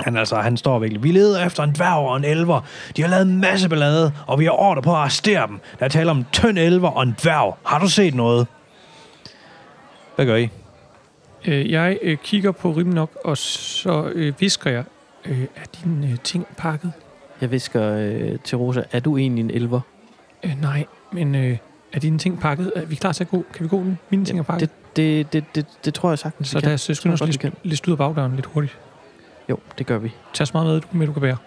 han, 0.03 0.17
altså, 0.17 0.37
han 0.37 0.57
står 0.57 0.79
virkelig. 0.79 1.03
Vi 1.03 1.13
leder 1.13 1.47
efter 1.47 1.63
en 1.63 1.73
dværg 1.73 2.09
og 2.09 2.17
en 2.17 2.25
elver. 2.25 2.61
De 2.97 3.03
har 3.03 3.09
lavet 3.09 3.27
en 3.27 3.41
masse 3.41 3.69
ballade, 3.69 4.13
og 4.27 4.39
vi 4.39 4.45
har 4.45 4.53
ordre 4.53 4.83
på 4.83 4.91
at 4.91 4.97
arrestere 4.97 5.47
dem. 5.47 5.61
Der 5.79 5.85
er 5.85 5.89
tale 5.89 6.11
om 6.11 6.19
en 6.19 6.27
tynd 6.33 6.59
elver 6.59 6.89
og 6.89 7.03
en 7.03 7.17
dværg. 7.23 7.57
Har 7.65 7.79
du 7.79 7.89
set 7.89 8.15
noget? 8.15 8.47
Hvad 10.17 10.27
gør 10.27 10.37
I? 10.37 10.49
Øh, 11.47 11.71
jeg 11.71 11.99
øh, 12.03 12.19
kigger 12.19 12.53
på 12.53 12.71
rim 12.71 12.87
nok, 12.87 13.11
og 13.25 13.37
så 13.39 14.11
øh, 14.15 14.35
visker 14.39 14.71
jeg, 14.71 14.85
øh, 15.25 15.43
er 15.43 15.65
dine 15.85 16.07
øh, 16.07 16.19
ting 16.25 16.47
pakket? 16.57 16.93
Jeg 17.41 17.51
visker 17.51 17.93
øh, 17.93 18.39
til 18.45 18.59
Rosa, 18.59 18.83
er 18.93 19.01
du 19.01 19.17
egentlig 19.17 19.45
en 19.45 19.51
elver? 19.51 19.81
Øh, 20.43 20.61
nej, 20.61 20.85
men 21.13 21.35
øh, 21.35 21.57
er 21.93 22.01
dine 22.01 22.19
ting 22.19 22.41
pakket? 22.41 22.73
Er 22.77 22.85
vi 22.85 22.95
klar 22.95 23.13
til 23.13 23.25
at 23.25 23.31
gå? 23.31 23.45
Kan 23.55 23.65
vi 23.65 23.69
gå 23.69 23.83
nu? 23.83 23.97
Mine 24.11 24.25
ting 24.25 24.39
er 24.39 24.43
pakket. 24.43 24.71
Det, 24.97 25.33
det, 25.33 25.33
det, 25.33 25.45
det, 25.55 25.67
det 25.85 25.95
tror 25.95 26.09
jeg 26.09 26.19
sagtens, 26.19 26.49
så 26.49 26.59
vi 26.59 26.61
kan. 26.61 26.71
lad 26.71 26.79
Tror 26.79 27.27
jeg 27.27 27.43
lidt, 27.43 27.55
lidt 27.63 27.89
ud 27.89 27.93
af 27.93 27.99
bagdøren 27.99 28.35
lidt 28.35 28.47
hurtigt. 28.47 28.79
Jo, 29.53 29.59
det 29.79 29.87
gør 29.87 29.99
vi. 29.99 30.13
Tag 30.35 30.47
så 30.47 30.51
meget 30.55 30.67
med, 30.69 30.81
du, 30.81 30.87
med, 30.93 31.07
du 31.07 31.13
kan 31.13 31.23
bære. 31.23 31.37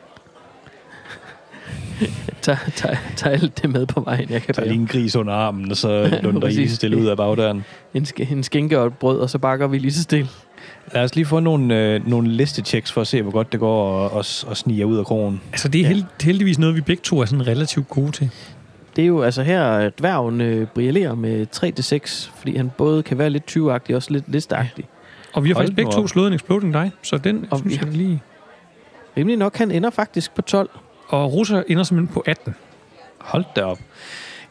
Tag, 2.41 2.57
tag, 2.75 2.97
tag 3.15 3.31
alt 3.33 3.61
det 3.61 3.69
med 3.69 3.85
på 3.85 4.01
vejen, 4.01 4.29
jeg 4.29 4.41
kan 4.41 4.55
er 4.57 4.61
bære. 4.61 4.67
lige 4.67 4.79
en 4.81 4.87
gris 4.87 5.15
under 5.15 5.33
armen, 5.33 5.71
og 5.71 5.77
så 5.77 6.09
lunder 6.23 6.47
I 6.47 6.67
stille 6.67 6.97
ud 6.97 7.05
af 7.05 7.17
bagdøren. 7.17 7.65
En, 7.93 8.03
sk- 8.03 8.31
en 8.33 8.43
skinke 8.43 8.79
og 8.79 8.87
et 8.87 8.93
brød, 8.97 9.19
og 9.19 9.29
så 9.29 9.37
bakker 9.37 9.67
vi 9.67 9.77
lige 9.77 9.93
så 9.93 10.03
stille. 10.03 10.29
Lad 10.93 11.03
os 11.03 11.15
lige 11.15 11.25
få 11.25 11.39
nogle, 11.39 11.79
øh, 11.93 12.07
nogle 12.07 12.29
listechecks 12.31 12.91
for 12.91 13.01
at 13.01 13.07
se, 13.07 13.21
hvor 13.21 13.31
godt 13.31 13.51
det 13.51 13.59
går 13.59 14.07
at, 14.19 14.57
snige 14.57 14.79
jer 14.79 14.85
ud 14.85 14.97
af 14.97 15.05
krogen. 15.05 15.41
Altså, 15.51 15.67
det 15.67 15.81
er, 15.81 15.85
held, 15.85 16.01
er 16.01 16.23
heldigvis 16.23 16.59
noget, 16.59 16.75
vi 16.75 16.81
begge 16.81 17.01
to 17.03 17.19
er 17.19 17.25
sådan 17.25 17.47
relativt 17.47 17.89
gode 17.89 18.11
til. 18.11 18.29
Det 18.95 19.01
er 19.01 19.05
jo 19.05 19.21
altså 19.21 19.43
her, 19.43 19.63
at 19.63 19.99
dværgen 19.99 20.41
øh, 20.41 20.67
brillerer 20.67 21.15
med 21.15 21.47
3-6, 21.55 22.31
fordi 22.39 22.57
han 22.57 22.71
både 22.77 23.03
kan 23.03 23.17
være 23.17 23.29
lidt 23.29 23.45
tyvagtig 23.47 23.95
og 23.95 23.97
også 23.97 24.11
lidt 24.11 24.31
listagtig. 24.31 24.85
Og 25.35 25.43
vi 25.43 25.49
har 25.49 25.55
Hold 25.55 25.65
faktisk 25.67 25.75
begge 25.75 25.91
to 25.91 26.07
slået 26.07 26.27
en 26.27 26.33
exploding 26.33 26.73
die, 26.73 26.91
så 27.01 27.17
den 27.17 27.47
Og 27.51 27.57
synes 27.59 27.73
vi- 27.81 27.85
jeg 27.85 27.93
lige... 27.93 28.21
Rimelig 29.17 29.37
nok, 29.37 29.55
han 29.57 29.71
ender 29.71 29.89
faktisk 29.89 30.35
på 30.35 30.41
12. 30.41 30.69
Og 31.07 31.33
Rosa 31.33 31.63
ender 31.67 31.83
simpelthen 31.83 32.13
på 32.13 32.23
18. 32.25 32.55
Hold 33.19 33.45
da 33.55 33.61
op. 33.63 33.77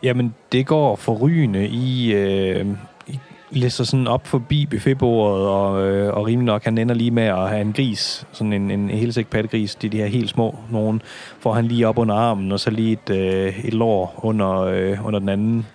Jamen, 0.03 0.35
det 0.53 0.67
går 0.67 0.97
forrygende. 0.97 1.69
I, 1.69 2.13
øh, 2.15 2.67
I 3.09 3.19
læser 3.51 3.85
sådan 3.85 4.07
op 4.07 4.27
forbi 4.27 4.67
buffetbordet, 4.67 5.47
og, 5.47 5.87
øh, 5.87 6.15
og 6.15 6.27
rimelig 6.27 6.47
nok, 6.47 6.65
han 6.65 6.79
ender 6.79 6.95
lige 6.95 7.11
med 7.11 7.23
at 7.23 7.49
have 7.49 7.61
en 7.61 7.73
gris, 7.73 8.27
sådan 8.33 8.53
en, 8.53 8.71
en 8.71 8.91
helt 8.91 9.15
sikker 9.15 9.31
pattegris, 9.31 9.75
de, 9.75 9.89
de 9.89 9.97
her 9.97 10.07
helt 10.07 10.31
små 10.31 10.59
nogen, 10.71 11.03
får 11.41 11.53
han 11.53 11.65
lige 11.65 11.89
op 11.89 11.99
under 11.99 12.15
armen, 12.15 12.53
og 12.53 12.61
så 12.61 12.71
lige 12.71 12.93
et, 12.93 13.11
øh, 13.17 13.65
et 13.65 13.75
lår 13.75 14.21
under, 14.23 14.61
øh, 14.61 15.07
under 15.07 15.19
den 15.19 15.29
anden. 15.29 15.67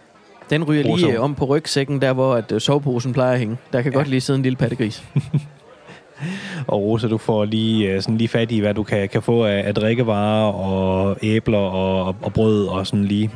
Den 0.49 0.63
ryger 0.63 0.83
lige 0.83 0.93
Rosa. 0.93 1.07
øh, 1.11 1.21
om 1.23 1.35
på 1.35 1.45
rygsækken, 1.45 2.01
der 2.01 2.13
hvor 2.13 2.35
at, 2.35 2.51
øh, 2.51 2.61
soveposen 2.61 3.13
plejer 3.13 3.33
at 3.33 3.39
hænge. 3.39 3.57
Der 3.73 3.81
kan 3.81 3.91
Ja. 3.91 3.97
godt 3.97 4.07
lige 4.07 4.21
sidde 4.21 4.37
en 4.37 4.43
lille 4.43 4.55
pattegris. 4.55 5.03
Og 6.67 6.81
Rosa, 6.81 7.07
du 7.07 7.17
får 7.17 7.45
lige, 7.45 7.91
øh, 7.91 8.01
sådan 8.01 8.17
lige 8.17 8.27
fat 8.27 8.51
i, 8.51 8.59
hvad 8.59 8.73
du 8.73 8.83
kan, 8.83 9.09
kan 9.09 9.21
få 9.21 9.43
af, 9.45 9.61
af 9.67 9.75
drikkevarer, 9.75 10.51
og 10.51 11.17
æbler, 11.23 11.57
og, 11.57 12.15
og 12.21 12.33
brød, 12.33 12.67
og 12.67 12.87
sådan 12.87 13.05
lige. 13.05 13.31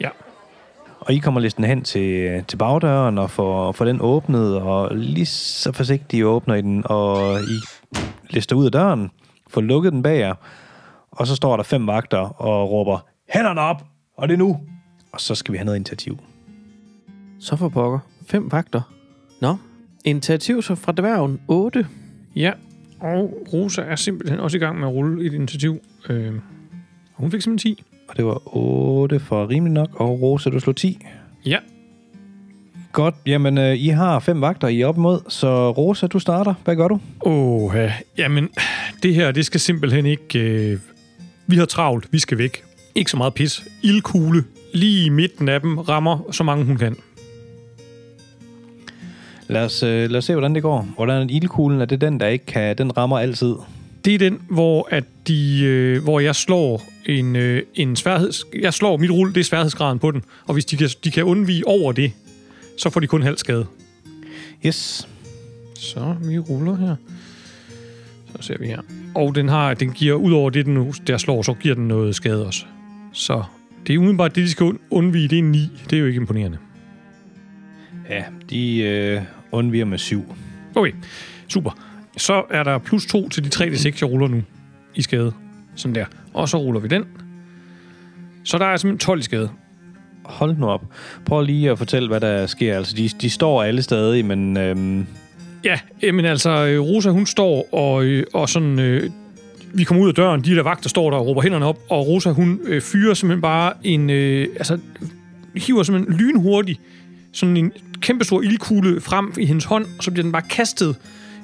Ja. 0.00 0.08
Og 1.00 1.12
I 1.12 1.18
kommer 1.18 1.40
listen 1.40 1.64
hen 1.64 1.82
til, 1.82 2.44
til 2.48 2.56
bagdøren 2.56 3.18
og 3.18 3.30
får, 3.30 3.72
får 3.72 3.84
den 3.84 3.98
åbnet, 4.00 4.56
og 4.56 4.96
lige 4.96 5.26
så 5.26 5.72
forsigtigt 5.72 6.24
åbner 6.24 6.54
I 6.54 6.60
den, 6.60 6.82
og 6.86 7.40
I 7.40 7.60
lister 8.30 8.56
ud 8.56 8.64
af 8.66 8.72
døren, 8.72 9.10
får 9.48 9.60
lukket 9.60 9.92
den 9.92 10.02
bag 10.02 10.18
jer, 10.18 10.34
og 11.10 11.26
så 11.26 11.36
står 11.36 11.56
der 11.56 11.62
fem 11.64 11.86
vagter 11.86 12.42
og 12.42 12.70
råber, 12.70 12.98
hænderne 13.30 13.60
op, 13.60 13.82
og 14.16 14.28
det 14.28 14.34
er 14.34 14.38
nu. 14.38 14.60
Og 15.12 15.20
så 15.20 15.34
skal 15.34 15.52
vi 15.52 15.58
have 15.58 15.64
noget 15.64 15.76
initiativ. 15.78 16.18
Så 17.44 17.56
for 17.56 17.68
pokker. 17.68 17.98
Fem 18.26 18.52
vagter. 18.52 18.80
Nå, 19.40 19.56
initiativ 20.04 20.62
så 20.62 20.74
fra 20.74 20.92
dværgen 20.92 21.40
8. 21.48 21.86
Ja, 22.36 22.52
og 23.00 23.46
Rosa 23.52 23.82
er 23.82 23.96
simpelthen 23.96 24.40
også 24.40 24.56
i 24.56 24.60
gang 24.60 24.78
med 24.78 24.88
at 24.88 24.94
rulle 24.94 25.26
et 25.26 25.32
initiativ. 25.32 25.80
Øh, 26.08 26.34
og 27.14 27.22
hun 27.22 27.30
fik 27.30 27.42
simpelthen 27.42 27.76
10. 27.76 27.84
Og 28.08 28.16
det 28.16 28.24
var 28.24 28.56
8 28.56 29.20
for 29.20 29.48
rimelig 29.48 29.72
nok, 29.72 30.00
og 30.00 30.20
Rosa, 30.20 30.50
du 30.50 30.60
slog 30.60 30.76
10. 30.76 30.98
Ja, 31.46 31.58
Godt, 32.92 33.14
jamen 33.26 33.58
øh, 33.58 33.76
I 33.78 33.88
har 33.88 34.18
fem 34.18 34.40
vagter, 34.40 34.68
I 34.68 34.80
er 34.80 34.86
op 34.86 34.96
imod, 34.96 35.20
så 35.28 35.70
Rosa, 35.70 36.06
du 36.06 36.18
starter. 36.18 36.54
Hvad 36.64 36.76
gør 36.76 36.88
du? 36.88 37.00
Åh, 37.20 37.74
ja. 37.74 37.92
jamen, 38.18 38.48
det 39.02 39.14
her, 39.14 39.32
det 39.32 39.46
skal 39.46 39.60
simpelthen 39.60 40.06
ikke... 40.06 40.38
Øh, 40.38 40.78
vi 41.46 41.56
har 41.56 41.64
travlt, 41.64 42.08
vi 42.10 42.18
skal 42.18 42.38
væk. 42.38 42.64
Ikke 42.94 43.10
så 43.10 43.16
meget 43.16 43.34
pis. 43.34 43.64
Ildkugle, 43.82 44.44
lige 44.74 45.06
i 45.06 45.08
midten 45.08 45.48
af 45.48 45.60
dem, 45.60 45.78
rammer 45.78 46.18
så 46.30 46.44
mange 46.44 46.64
hun 46.64 46.76
kan. 46.76 46.96
Lad 49.48 49.64
os, 49.64 49.82
øh, 49.82 50.10
lad 50.10 50.18
os 50.18 50.24
se, 50.24 50.32
hvordan 50.32 50.54
det 50.54 50.62
går. 50.62 50.88
Hvordan 50.94 51.22
er 51.22 51.34
ildkuglen? 51.34 51.80
Er 51.80 51.84
det 51.84 52.00
den, 52.00 52.20
der 52.20 52.26
ikke 52.26 52.46
kan... 52.46 52.78
Den 52.78 52.96
rammer 52.96 53.18
altid. 53.18 53.54
Det 54.04 54.14
er 54.14 54.18
den, 54.18 54.38
hvor, 54.48 54.88
at 54.90 55.04
de, 55.28 55.60
øh, 55.64 56.02
hvor 56.02 56.20
jeg 56.20 56.34
slår 56.34 56.82
en, 57.06 57.36
øh, 57.36 57.62
en 57.74 57.96
sværheds... 57.96 58.44
Jeg 58.60 58.74
slår 58.74 58.96
mit 58.96 59.10
rulle, 59.10 59.34
det 59.34 59.40
er 59.40 59.44
sværhedsgraden 59.44 59.98
på 59.98 60.10
den. 60.10 60.22
Og 60.46 60.54
hvis 60.54 60.64
de 60.64 60.76
kan, 60.76 60.88
de 61.04 61.10
kan 61.10 61.24
undvige 61.24 61.68
over 61.68 61.92
det, 61.92 62.12
så 62.78 62.90
får 62.90 63.00
de 63.00 63.06
kun 63.06 63.22
halv 63.22 63.36
skade. 63.38 63.66
Yes. 64.66 65.08
Så 65.74 66.14
vi 66.22 66.38
ruller 66.38 66.76
her. 66.76 66.96
Så 68.36 68.42
ser 68.42 68.58
vi 68.58 68.66
her. 68.66 68.80
Og 69.14 69.34
den 69.34 69.48
har, 69.48 69.74
den 69.74 69.92
giver, 69.92 70.14
ud 70.14 70.32
over 70.32 70.50
det, 70.50 70.66
den 70.66 70.74
nu, 70.74 70.92
der 71.06 71.16
slår, 71.16 71.42
så 71.42 71.54
giver 71.54 71.74
den 71.74 71.88
noget 71.88 72.14
skade 72.14 72.46
også. 72.46 72.64
Så 73.12 73.42
det 73.86 73.94
er 73.94 73.98
umiddelbart 73.98 74.34
det, 74.34 74.42
de 74.44 74.50
skal 74.50 74.66
und- 74.66 74.86
undvige. 74.90 75.28
Det 75.28 75.38
er 75.38 75.42
9. 75.42 75.70
Det 75.90 75.96
er 75.96 76.00
jo 76.00 76.06
ikke 76.06 76.20
imponerende. 76.20 76.58
Ja, 78.10 78.24
de 78.50 78.78
øh, 78.82 79.22
undviger 79.54 79.84
med 79.84 79.98
syv. 79.98 80.34
Okay, 80.74 80.92
super. 81.48 81.70
Så 82.16 82.42
er 82.50 82.62
der 82.62 82.78
plus 82.78 83.06
2 83.06 83.28
til 83.28 83.44
de 83.44 83.48
3 83.48 83.70
til 83.70 83.78
6, 83.78 84.00
jeg 84.00 84.10
ruller 84.10 84.28
nu 84.28 84.42
i 84.94 85.02
skade. 85.02 85.32
Sådan 85.74 85.94
der. 85.94 86.04
Og 86.34 86.48
så 86.48 86.56
ruller 86.56 86.80
vi 86.80 86.88
den. 86.88 87.04
Så 88.44 88.58
der 88.58 88.64
er 88.64 88.76
simpelthen 88.76 89.06
12 89.06 89.20
i 89.20 89.22
skade. 89.22 89.50
Hold 90.24 90.56
nu 90.56 90.66
op. 90.66 90.84
Prøv 91.26 91.42
lige 91.42 91.70
at 91.70 91.78
fortælle, 91.78 92.08
hvad 92.08 92.20
der 92.20 92.46
sker. 92.46 92.76
Altså, 92.76 92.96
de, 92.96 93.08
de 93.08 93.30
står 93.30 93.62
alle 93.62 93.82
stadig, 93.82 94.24
men... 94.24 94.56
Øhm, 94.56 95.06
Ja, 95.64 95.78
men 96.12 96.24
altså, 96.24 96.50
øh, 96.50 96.80
Rosa, 96.80 97.10
hun 97.10 97.26
står 97.26 97.74
og, 97.74 98.04
øh, 98.04 98.24
og 98.34 98.48
sådan... 98.48 98.78
Øh, 98.78 99.10
vi 99.74 99.84
kommer 99.84 100.04
ud 100.04 100.08
af 100.08 100.14
døren, 100.14 100.40
de 100.40 100.54
der 100.56 100.62
vagter 100.62 100.88
står 100.88 101.10
der 101.10 101.16
og 101.16 101.26
råber 101.26 101.42
hænderne 101.42 101.66
op, 101.66 101.78
og 101.90 102.06
Rosa, 102.06 102.30
hun 102.30 102.60
øh, 102.64 102.82
fyrer 102.82 103.14
simpelthen 103.14 103.42
bare 103.42 103.72
en... 103.82 104.10
Øh, 104.10 104.48
altså, 104.56 104.78
hiver 105.56 105.82
simpelthen 105.82 106.16
lynhurtigt 106.18 106.80
sådan 107.34 107.56
en 107.56 107.72
kæmpestor 108.00 108.42
ildkugle 108.42 109.00
frem 109.00 109.32
i 109.38 109.46
hendes 109.46 109.64
hånd, 109.64 109.86
og 109.98 110.04
så 110.04 110.10
bliver 110.10 110.22
den 110.22 110.32
bare 110.32 110.42
kastet 110.50 110.96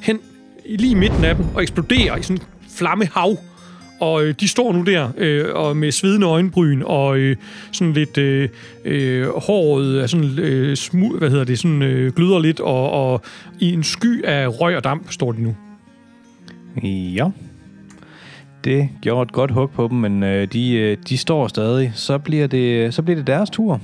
hen 0.03 0.19
lige 0.67 0.91
i 0.91 0.95
midten 0.95 1.25
af 1.25 1.37
dem, 1.37 1.45
og 1.55 1.63
eksploderer 1.63 2.17
i 2.17 2.23
sådan 2.23 2.37
en 2.37 2.43
flammehav. 2.77 3.37
Og 4.01 4.25
øh, 4.25 4.35
de 4.41 4.49
står 4.49 4.73
nu 4.73 4.83
der 4.83 5.09
øh, 5.17 5.45
og 5.55 5.77
med 5.77 5.93
svedende 5.93 6.27
øjenbryn 6.27 6.83
og 6.85 7.19
øh, 7.19 7.37
sådan 7.73 7.93
lidt 7.93 8.19
øh, 8.19 8.49
øh, 8.85 9.29
håret 9.29 10.03
er 10.03 10.07
sådan 10.07 10.39
øh, 10.39 10.77
smu, 10.77 11.17
hvad 11.17 11.31
hedder 11.31 11.45
det, 11.45 11.59
sådan 11.59 11.83
øh, 11.83 12.13
gløder 12.13 12.39
lidt 12.39 12.61
og, 12.61 12.91
og 12.91 13.23
i 13.59 13.73
en 13.73 13.83
sky 13.83 14.25
af 14.25 14.61
røg 14.61 14.77
og 14.77 14.85
damp 14.85 15.13
står 15.13 15.33
de 15.33 15.43
nu. 15.43 15.57
ja. 17.17 17.31
Det 18.65 18.89
gjorde 19.03 19.23
et 19.23 19.33
godt 19.33 19.51
hug 19.51 19.71
på 19.71 19.89
dem, 19.89 19.99
men 19.99 20.23
øh, 20.23 20.49
de, 20.53 20.73
øh, 20.73 20.97
de 21.09 21.19
står 21.19 21.49
stadig. 21.49 21.93
Så 21.95 22.19
bliver, 22.19 22.47
det, 22.47 22.95
så 22.95 23.03
bliver 23.03 23.17
det 23.17 23.27
deres 23.27 23.51
tur. 23.51 23.81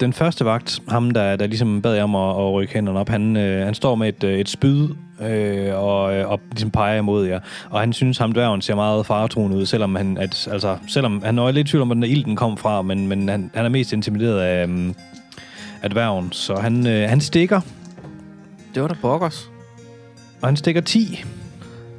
Den 0.00 0.12
første 0.12 0.44
vagt, 0.44 0.80
ham 0.88 1.10
der, 1.10 1.36
der 1.36 1.46
ligesom 1.46 1.82
bad 1.82 1.94
jer 1.94 2.02
om 2.02 2.14
at, 2.14 2.30
at 2.30 2.52
rykke 2.52 2.74
hænderne 2.74 2.98
op, 3.00 3.08
han, 3.08 3.36
øh, 3.36 3.64
han 3.64 3.74
står 3.74 3.94
med 3.94 4.08
et, 4.08 4.24
øh, 4.24 4.38
et 4.38 4.48
spyd 4.48 4.88
øh, 5.20 5.74
og, 5.74 6.14
øh, 6.14 6.28
og 6.30 6.40
ligesom 6.50 6.70
peger 6.70 6.98
imod 6.98 7.26
jer. 7.26 7.40
Og 7.70 7.80
han 7.80 7.92
synes, 7.92 8.18
ham 8.18 8.32
dværgen 8.32 8.62
ser 8.62 8.74
meget 8.74 9.06
faretruende 9.06 9.56
ud, 9.56 9.66
selvom 9.66 9.94
han, 9.94 10.18
at, 10.18 10.48
altså, 10.52 10.76
selvom 10.88 11.22
han 11.24 11.38
er 11.38 11.50
lidt 11.50 11.68
i 11.68 11.70
tvivl 11.70 11.82
om, 11.82 11.88
hvor 11.88 11.94
den 11.94 12.04
ilden 12.04 12.36
kom 12.36 12.56
fra, 12.56 12.82
men, 12.82 13.08
men 13.08 13.28
han, 13.28 13.50
han 13.54 13.64
er 13.64 13.68
mest 13.68 13.92
intimideret 13.92 14.40
af, 14.40 14.64
um, 14.64 14.94
af 15.82 15.90
dværgen. 15.90 16.32
Så 16.32 16.56
han, 16.56 16.86
øh, 16.86 17.08
han 17.08 17.20
stikker, 17.20 17.60
Det 18.74 18.82
var 18.82 18.88
da 18.88 18.94
pokkers. 19.00 19.50
og 20.42 20.48
han 20.48 20.56
stikker 20.56 20.80
10. 20.80 21.24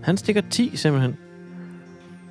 Han 0.01 0.18
stikker 0.18 0.41
10 0.50 0.72
simpelthen. 0.75 1.18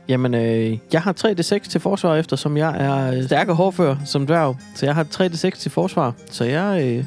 Jamen, 0.08 0.34
øh, 0.34 0.78
jeg 0.92 1.02
har 1.02 1.12
3d6 1.12 1.58
til 1.58 1.80
forsvar, 1.80 2.16
eftersom 2.16 2.56
jeg 2.56 2.76
er 2.78 3.16
øh, 3.16 3.24
stærk 3.24 3.48
og 3.48 3.56
hårdfør 3.56 3.96
som 4.04 4.26
dværg. 4.26 4.56
Så 4.74 4.86
jeg 4.86 4.94
har 4.94 5.04
3d6 5.04 5.50
til 5.50 5.70
forsvar. 5.70 6.14
Så 6.30 6.44
jeg 6.44 6.82
øh, 6.84 7.04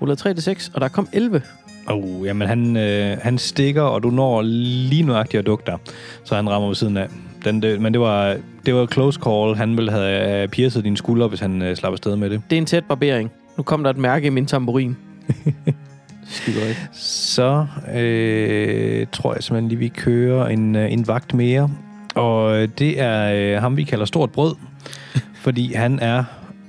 ruller 0.00 0.14
3d6, 0.14 0.70
og 0.74 0.80
der 0.80 0.88
kom 0.88 1.08
11. 1.12 1.42
Oh, 1.88 2.26
jamen 2.26 2.48
han, 2.48 2.76
øh, 2.76 3.18
han 3.22 3.38
stikker, 3.38 3.82
og 3.82 4.02
du 4.02 4.10
når 4.10 4.42
lige 4.42 5.02
nøjagtigt 5.02 5.38
at 5.38 5.46
dukke 5.46 5.64
dig. 5.66 5.78
Så 6.24 6.36
han 6.36 6.50
rammer 6.50 6.68
ved 6.68 6.74
siden 6.74 6.96
af. 6.96 7.08
Den, 7.44 7.62
det, 7.62 7.80
men 7.80 7.92
det 7.92 8.00
var, 8.00 8.36
det 8.66 8.74
var 8.74 8.86
close 8.86 9.20
call. 9.24 9.54
Han 9.54 9.76
ville 9.76 9.90
have 9.90 10.42
øh, 10.42 10.48
piercet 10.48 10.84
dine 10.84 10.96
skuldre, 10.96 11.28
hvis 11.28 11.40
han 11.40 11.62
øh, 11.62 11.76
slap 11.76 11.92
afsted 11.92 12.16
med 12.16 12.30
det. 12.30 12.42
Det 12.50 12.56
er 12.56 12.60
en 12.60 12.66
tæt 12.66 12.84
barbering. 12.84 13.30
Nu 13.56 13.62
kom 13.62 13.82
der 13.82 13.90
et 13.90 13.96
mærke 13.96 14.26
i 14.26 14.30
min 14.30 14.46
tamburin. 14.46 14.96
Skidt 16.28 16.56
rigtigt. 16.56 16.96
Så 16.96 17.66
øh, 17.94 19.06
tror 19.12 19.34
jeg 19.34 19.42
simpelthen 19.42 19.68
lige, 19.68 19.78
vi 19.78 19.88
kører 19.88 20.46
en, 20.48 20.76
øh, 20.76 20.92
en 20.92 21.08
vagt 21.08 21.34
mere. 21.34 21.70
Og 22.16 22.56
øh, 22.56 22.68
det 22.78 23.00
er 23.00 23.32
øh, 23.34 23.62
ham, 23.62 23.76
vi 23.76 23.84
kalder 23.84 24.04
Stort 24.04 24.30
Brød. 24.30 24.54
fordi 25.44 25.72
han 25.72 25.98
er... 25.98 26.24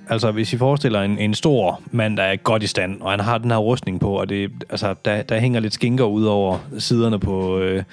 Altså, 0.09 0.31
hvis 0.31 0.53
I 0.53 0.57
forestiller 0.57 1.01
en, 1.01 1.19
en 1.19 1.33
stor 1.33 1.81
mand, 1.91 2.17
der 2.17 2.23
er 2.23 2.35
godt 2.35 2.63
i 2.63 2.67
stand, 2.67 3.01
og 3.01 3.11
han 3.11 3.19
har 3.19 3.37
den 3.37 3.51
her 3.51 3.57
rustning 3.57 3.99
på, 3.99 4.09
og 4.19 4.29
det, 4.29 4.51
altså, 4.69 4.95
der, 5.05 5.21
der 5.21 5.39
hænger 5.39 5.59
lidt 5.59 5.73
skinker 5.73 6.05
ud 6.05 6.25
over 6.25 6.57
siderne 6.79 7.19
på, 7.19 7.59
øh, 7.59 7.83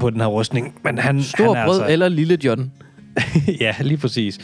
på 0.00 0.10
den 0.10 0.20
her 0.20 0.26
rustning. 0.26 0.74
Men 0.84 0.98
han, 0.98 1.22
Stor 1.22 1.54
han 1.54 1.56
er 1.56 1.66
brød 1.66 1.80
altså, 1.80 1.92
eller 1.92 2.08
lille 2.08 2.38
John. 2.44 2.72
ja, 3.60 3.74
lige 3.80 3.98
præcis. 3.98 4.38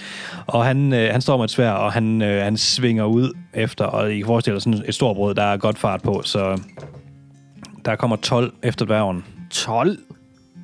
Og 0.46 0.64
han, 0.64 0.92
øh, 0.92 1.12
han 1.12 1.20
står 1.20 1.36
med 1.36 1.44
et 1.44 1.50
svær, 1.50 1.70
og 1.70 1.92
han, 1.92 2.22
øh, 2.22 2.42
han 2.42 2.56
svinger 2.56 3.04
ud 3.04 3.32
efter, 3.54 3.84
og 3.84 4.12
I 4.12 4.16
kan 4.16 4.26
forestille 4.26 4.54
jer 4.54 4.60
sådan 4.60 4.82
et 4.86 4.94
stort 4.94 5.16
brød, 5.16 5.34
der 5.34 5.42
er 5.42 5.56
godt 5.56 5.78
fart 5.78 6.02
på, 6.02 6.22
så 6.24 6.60
der 7.84 7.96
kommer 7.96 8.16
12 8.16 8.52
efter 8.62 8.84
dværgen. 8.84 9.24
12. 9.50 9.98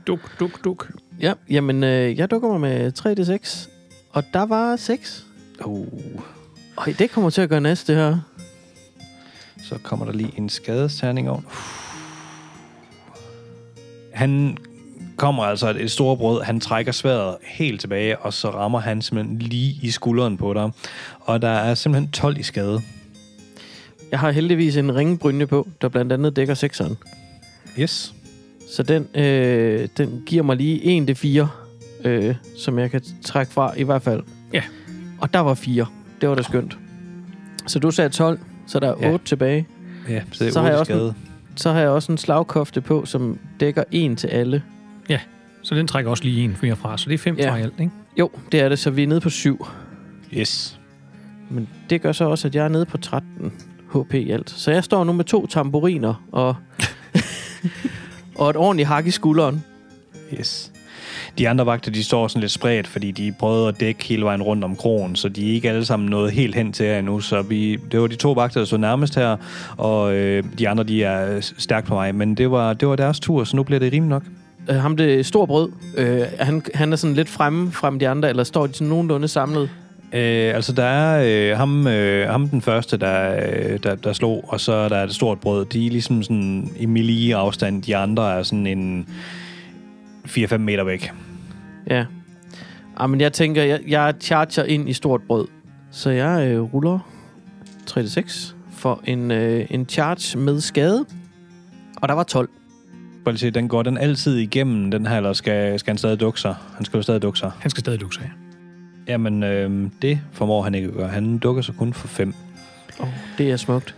Duk, 0.06 0.40
duk, 0.40 0.64
duk. 0.64 0.90
Ja, 1.20 1.32
jamen, 1.50 1.84
øh, 1.84 2.18
jeg 2.18 2.30
dukker 2.30 2.48
mig 2.48 2.60
med 2.60 2.92
3d6. 2.98 3.68
Og 4.10 4.24
der 4.32 4.46
var 4.46 4.76
6. 4.76 5.26
Uh. 5.64 5.86
Øj, 6.78 6.94
det 6.98 7.10
kommer 7.10 7.30
til 7.30 7.40
at 7.40 7.48
gøre 7.48 7.60
næste, 7.60 7.92
det 7.92 8.02
her. 8.02 8.18
Så 9.64 9.78
kommer 9.82 10.06
der 10.06 10.12
lige 10.12 10.32
en 10.36 10.48
skadesterning 10.48 11.30
over. 11.30 11.40
Han 14.12 14.58
kommer 15.16 15.42
altså 15.42 15.70
et, 15.70 15.82
et 15.82 15.90
stort 15.90 16.18
brød. 16.18 16.42
Han 16.42 16.60
trækker 16.60 16.92
sværet 16.92 17.36
helt 17.44 17.80
tilbage, 17.80 18.18
og 18.18 18.32
så 18.32 18.50
rammer 18.50 18.78
han 18.80 19.02
simpelthen 19.02 19.38
lige 19.38 19.78
i 19.82 19.90
skulderen 19.90 20.36
på 20.36 20.54
dig. 20.54 20.70
Og 21.20 21.42
der 21.42 21.48
er 21.48 21.74
simpelthen 21.74 22.10
12 22.10 22.38
i 22.38 22.42
skade. 22.42 22.82
Jeg 24.10 24.18
har 24.20 24.30
heldigvis 24.30 24.76
en 24.76 24.94
ringbrynje 24.94 25.46
på, 25.46 25.68
der 25.80 25.88
blandt 25.88 26.12
andet 26.12 26.36
dækker 26.36 26.54
6'eren. 26.54 26.94
Yes. 27.80 28.14
Så 28.72 28.82
den, 28.82 29.06
øh, 29.22 29.88
den 29.96 30.22
giver 30.26 30.42
mig 30.42 30.56
lige 30.56 30.98
1 30.98 31.08
det 31.08 31.18
4, 31.18 31.48
øh, 32.04 32.34
som 32.58 32.78
jeg 32.78 32.90
kan 32.90 33.02
trække 33.24 33.52
fra 33.52 33.74
i 33.76 33.82
hvert 33.82 34.02
fald. 34.02 34.22
Ja. 34.52 34.62
Og 35.20 35.32
der 35.34 35.40
var 35.40 35.54
4. 35.54 35.86
Det 36.20 36.28
var 36.28 36.34
da 36.34 36.42
skønt. 36.42 36.78
Så 37.66 37.78
du 37.78 37.90
sagde 37.90 38.10
12, 38.10 38.38
så 38.66 38.80
der 38.80 38.88
er 38.88 38.92
8 38.94 39.06
Ja. 39.06 39.10
ja. 39.12 39.18
tilbage. 39.24 39.66
Ja, 40.08 40.22
så 40.32 40.44
det 40.44 40.48
er 40.48 40.52
Så 40.52 40.60
har 40.60 40.68
jeg 40.68 40.78
8 40.80 40.92
også 40.94 41.06
en-. 41.06 41.14
Så 41.56 41.72
har 41.72 41.80
jeg 41.80 41.88
også 41.88 42.12
en 42.12 42.18
slagkofte 42.18 42.80
på, 42.80 43.04
som 43.04 43.38
dækker 43.60 43.84
1 43.90 44.18
til 44.18 44.28
alle. 44.28 44.62
Så 45.62 45.74
den 45.74 45.86
trækker 45.86 46.10
også 46.10 46.24
lige 46.24 46.44
en 46.44 46.56
mere 46.62 46.76
fra, 46.76 46.98
så 46.98 47.08
det 47.08 47.14
er 47.14 47.18
fem 47.18 47.36
Ja. 47.36 47.50
fra 47.50 47.56
i 47.56 47.62
alt, 47.62 47.74
ikke? 47.80 47.92
Jo, 48.18 48.30
det 48.52 48.60
er 48.60 48.68
det, 48.68 48.78
så 48.78 48.90
vi 48.90 49.02
er 49.02 49.06
nede 49.06 49.20
på 49.20 49.30
7. 49.30 49.66
Yes. 50.36 50.80
Men 51.50 51.68
det 51.90 52.02
gør 52.02 52.12
så 52.12 52.24
også, 52.24 52.48
at 52.48 52.54
jeg 52.54 52.64
er 52.64 52.68
nede 52.68 52.84
på 52.86 52.98
13 52.98 53.52
HP 53.92 54.14
i 54.14 54.30
alt. 54.30 54.50
Så 54.50 54.70
jeg 54.70 54.84
står 54.84 55.04
nu 55.04 55.12
med 55.12 55.24
to 55.24 55.46
tamburiner 55.46 56.24
og, 56.32 56.54
og 58.40 58.50
et 58.50 58.56
ordentligt 58.56 58.88
hak 58.88 59.06
i 59.06 59.10
skulderen. 59.10 59.64
Yes. 60.38 60.72
De 61.38 61.48
andre 61.48 61.66
vagter, 61.66 61.90
de 61.90 62.04
står 62.04 62.28
sådan 62.28 62.40
lidt 62.40 62.52
spredt, 62.52 62.86
fordi 62.86 63.10
de 63.10 63.34
prøvede 63.38 63.68
at 63.68 63.80
dække 63.80 64.04
hele 64.04 64.24
vejen 64.24 64.42
rundt 64.42 64.64
om 64.64 64.76
krogen, 64.76 65.16
så 65.16 65.28
de 65.28 65.50
er 65.50 65.54
ikke 65.54 65.68
alle 65.68 65.84
sammen 65.84 66.08
nået 66.08 66.32
helt 66.32 66.54
hen 66.54 66.72
til 66.72 66.86
jer 66.86 66.98
endnu. 66.98 67.20
Så 67.20 67.42
vi, 67.42 67.76
det 67.76 68.00
var 68.00 68.06
de 68.06 68.16
to 68.16 68.32
vagter, 68.32 68.60
der 68.60 68.64
stod 68.64 68.78
nærmest 68.78 69.14
her, 69.14 69.36
og 69.76 70.14
øh, 70.14 70.44
de 70.58 70.68
andre, 70.68 70.84
de 70.84 71.04
er 71.04 71.40
stærkt 71.58 71.86
på 71.86 71.94
vej. 71.94 72.12
Men 72.12 72.34
det 72.34 72.50
var, 72.50 72.72
det 72.72 72.88
var 72.88 72.96
deres 72.96 73.20
tur, 73.20 73.44
så 73.44 73.56
nu 73.56 73.62
bliver 73.62 73.78
det 73.78 73.92
rimeligt 73.92 74.08
nok. 74.08 74.22
Øh, 74.70 74.76
ham 74.76 74.96
det 74.96 75.26
store 75.26 75.46
brød, 75.46 75.70
øh, 75.96 76.22
han, 76.38 76.62
han 76.74 76.92
er 76.92 76.96
sådan 76.96 77.16
lidt 77.16 77.28
fremme 77.28 77.72
frem 77.72 77.98
de 77.98 78.08
andre, 78.08 78.28
eller 78.28 78.44
står 78.44 78.66
de 78.66 78.74
sådan 78.74 78.88
nogenlunde 78.88 79.28
samlet? 79.28 79.70
Øh, 80.12 80.54
altså, 80.54 80.72
der 80.72 80.84
er 80.84 81.50
øh, 81.52 81.58
ham, 81.58 81.86
øh, 81.86 82.28
ham 82.28 82.48
den 82.48 82.62
første, 82.62 82.96
der, 82.96 83.40
øh, 83.52 83.78
der, 83.82 83.94
der 83.94 84.12
slog, 84.12 84.44
og 84.48 84.60
så 84.60 84.72
er 84.72 84.88
der 84.88 85.04
et 85.04 85.14
stort 85.14 85.40
brød. 85.40 85.64
De 85.64 85.86
er 85.86 85.90
ligesom 85.90 86.22
sådan 86.22 86.70
i 86.78 86.86
melee 86.86 87.36
afstand. 87.36 87.82
De 87.82 87.96
andre 87.96 88.38
er 88.38 88.42
sådan 88.42 88.66
en 88.66 89.08
4-5 90.26 90.56
meter 90.56 90.84
væk. 90.84 91.12
Ja. 91.90 92.04
Ah, 92.96 93.10
men 93.10 93.20
jeg 93.20 93.32
tænker, 93.32 93.62
jeg, 93.62 93.80
jeg 93.88 94.14
charger 94.20 94.64
ind 94.64 94.88
i 94.88 94.92
stort 94.92 95.22
brød. 95.22 95.48
Så 95.90 96.10
jeg 96.10 96.48
øh, 96.48 96.60
ruller 96.60 96.98
36 97.86 98.30
for 98.76 99.00
en, 99.04 99.30
øh, 99.30 99.66
en 99.70 99.86
charge 99.88 100.38
med 100.38 100.60
skade. 100.60 101.04
Og 101.96 102.08
der 102.08 102.14
var 102.14 102.22
12. 102.22 102.48
Bare 103.24 103.32
lige 103.32 103.40
se, 103.40 103.50
den 103.50 103.68
går 103.68 103.82
den 103.82 103.98
altid 103.98 104.36
igennem, 104.36 104.90
den 104.90 105.06
her, 105.06 105.16
eller 105.16 105.32
skal, 105.32 105.78
skal 105.78 105.90
han 105.90 105.98
stadig 105.98 106.20
dukke 106.20 106.40
sig? 106.40 106.54
Han 106.76 106.84
skal 106.84 106.98
jo 106.98 107.02
stadig 107.02 107.22
dukke 107.22 107.38
sig. 107.38 107.50
Han 107.60 107.70
skal 107.70 107.80
stadig 107.80 108.00
dukke 108.00 108.14
sig. 108.14 108.30
Jamen, 109.10 109.42
øh, 109.42 109.90
det 110.02 110.20
formår 110.32 110.62
han 110.62 110.74
ikke 110.74 110.88
at 110.88 110.94
gøre. 110.94 111.08
Han 111.08 111.38
dukker 111.38 111.62
sig 111.62 111.74
kun 111.78 111.92
for 111.92 112.08
5. 112.08 112.34
Oh, 113.00 113.08
det 113.38 113.50
er 113.50 113.56
smukt. 113.56 113.94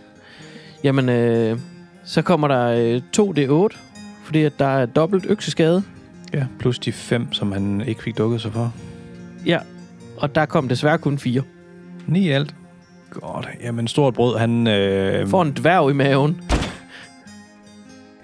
Jamen, 0.83 1.09
øh, 1.09 1.59
så 2.05 2.21
kommer 2.21 2.47
der 2.47 2.67
øh, 2.67 3.01
2D8, 3.17 3.77
fordi 4.23 4.43
at 4.43 4.59
der 4.59 4.65
er 4.65 4.85
dobbelt 4.85 5.25
økseskade. 5.29 5.83
Ja, 6.33 6.45
plus 6.59 6.79
de 6.79 6.91
fem, 6.91 7.33
som 7.33 7.51
han 7.51 7.81
ikke 7.87 8.03
fik 8.03 8.17
dukket 8.17 8.41
sig 8.41 8.53
for. 8.53 8.73
Ja, 9.45 9.59
og 10.17 10.35
der 10.35 10.45
kom 10.45 10.67
desværre 10.69 10.97
kun 10.97 11.17
fire. 11.17 11.41
Ni 12.07 12.29
alt. 12.29 12.55
Godt. 13.09 13.47
Jamen, 13.63 13.87
stort 13.87 14.13
brød, 14.13 14.37
han... 14.37 14.67
Øh, 14.67 15.27
Får 15.27 15.41
en 15.41 15.51
dværg 15.51 15.89
i 15.89 15.93
maven. 15.93 16.41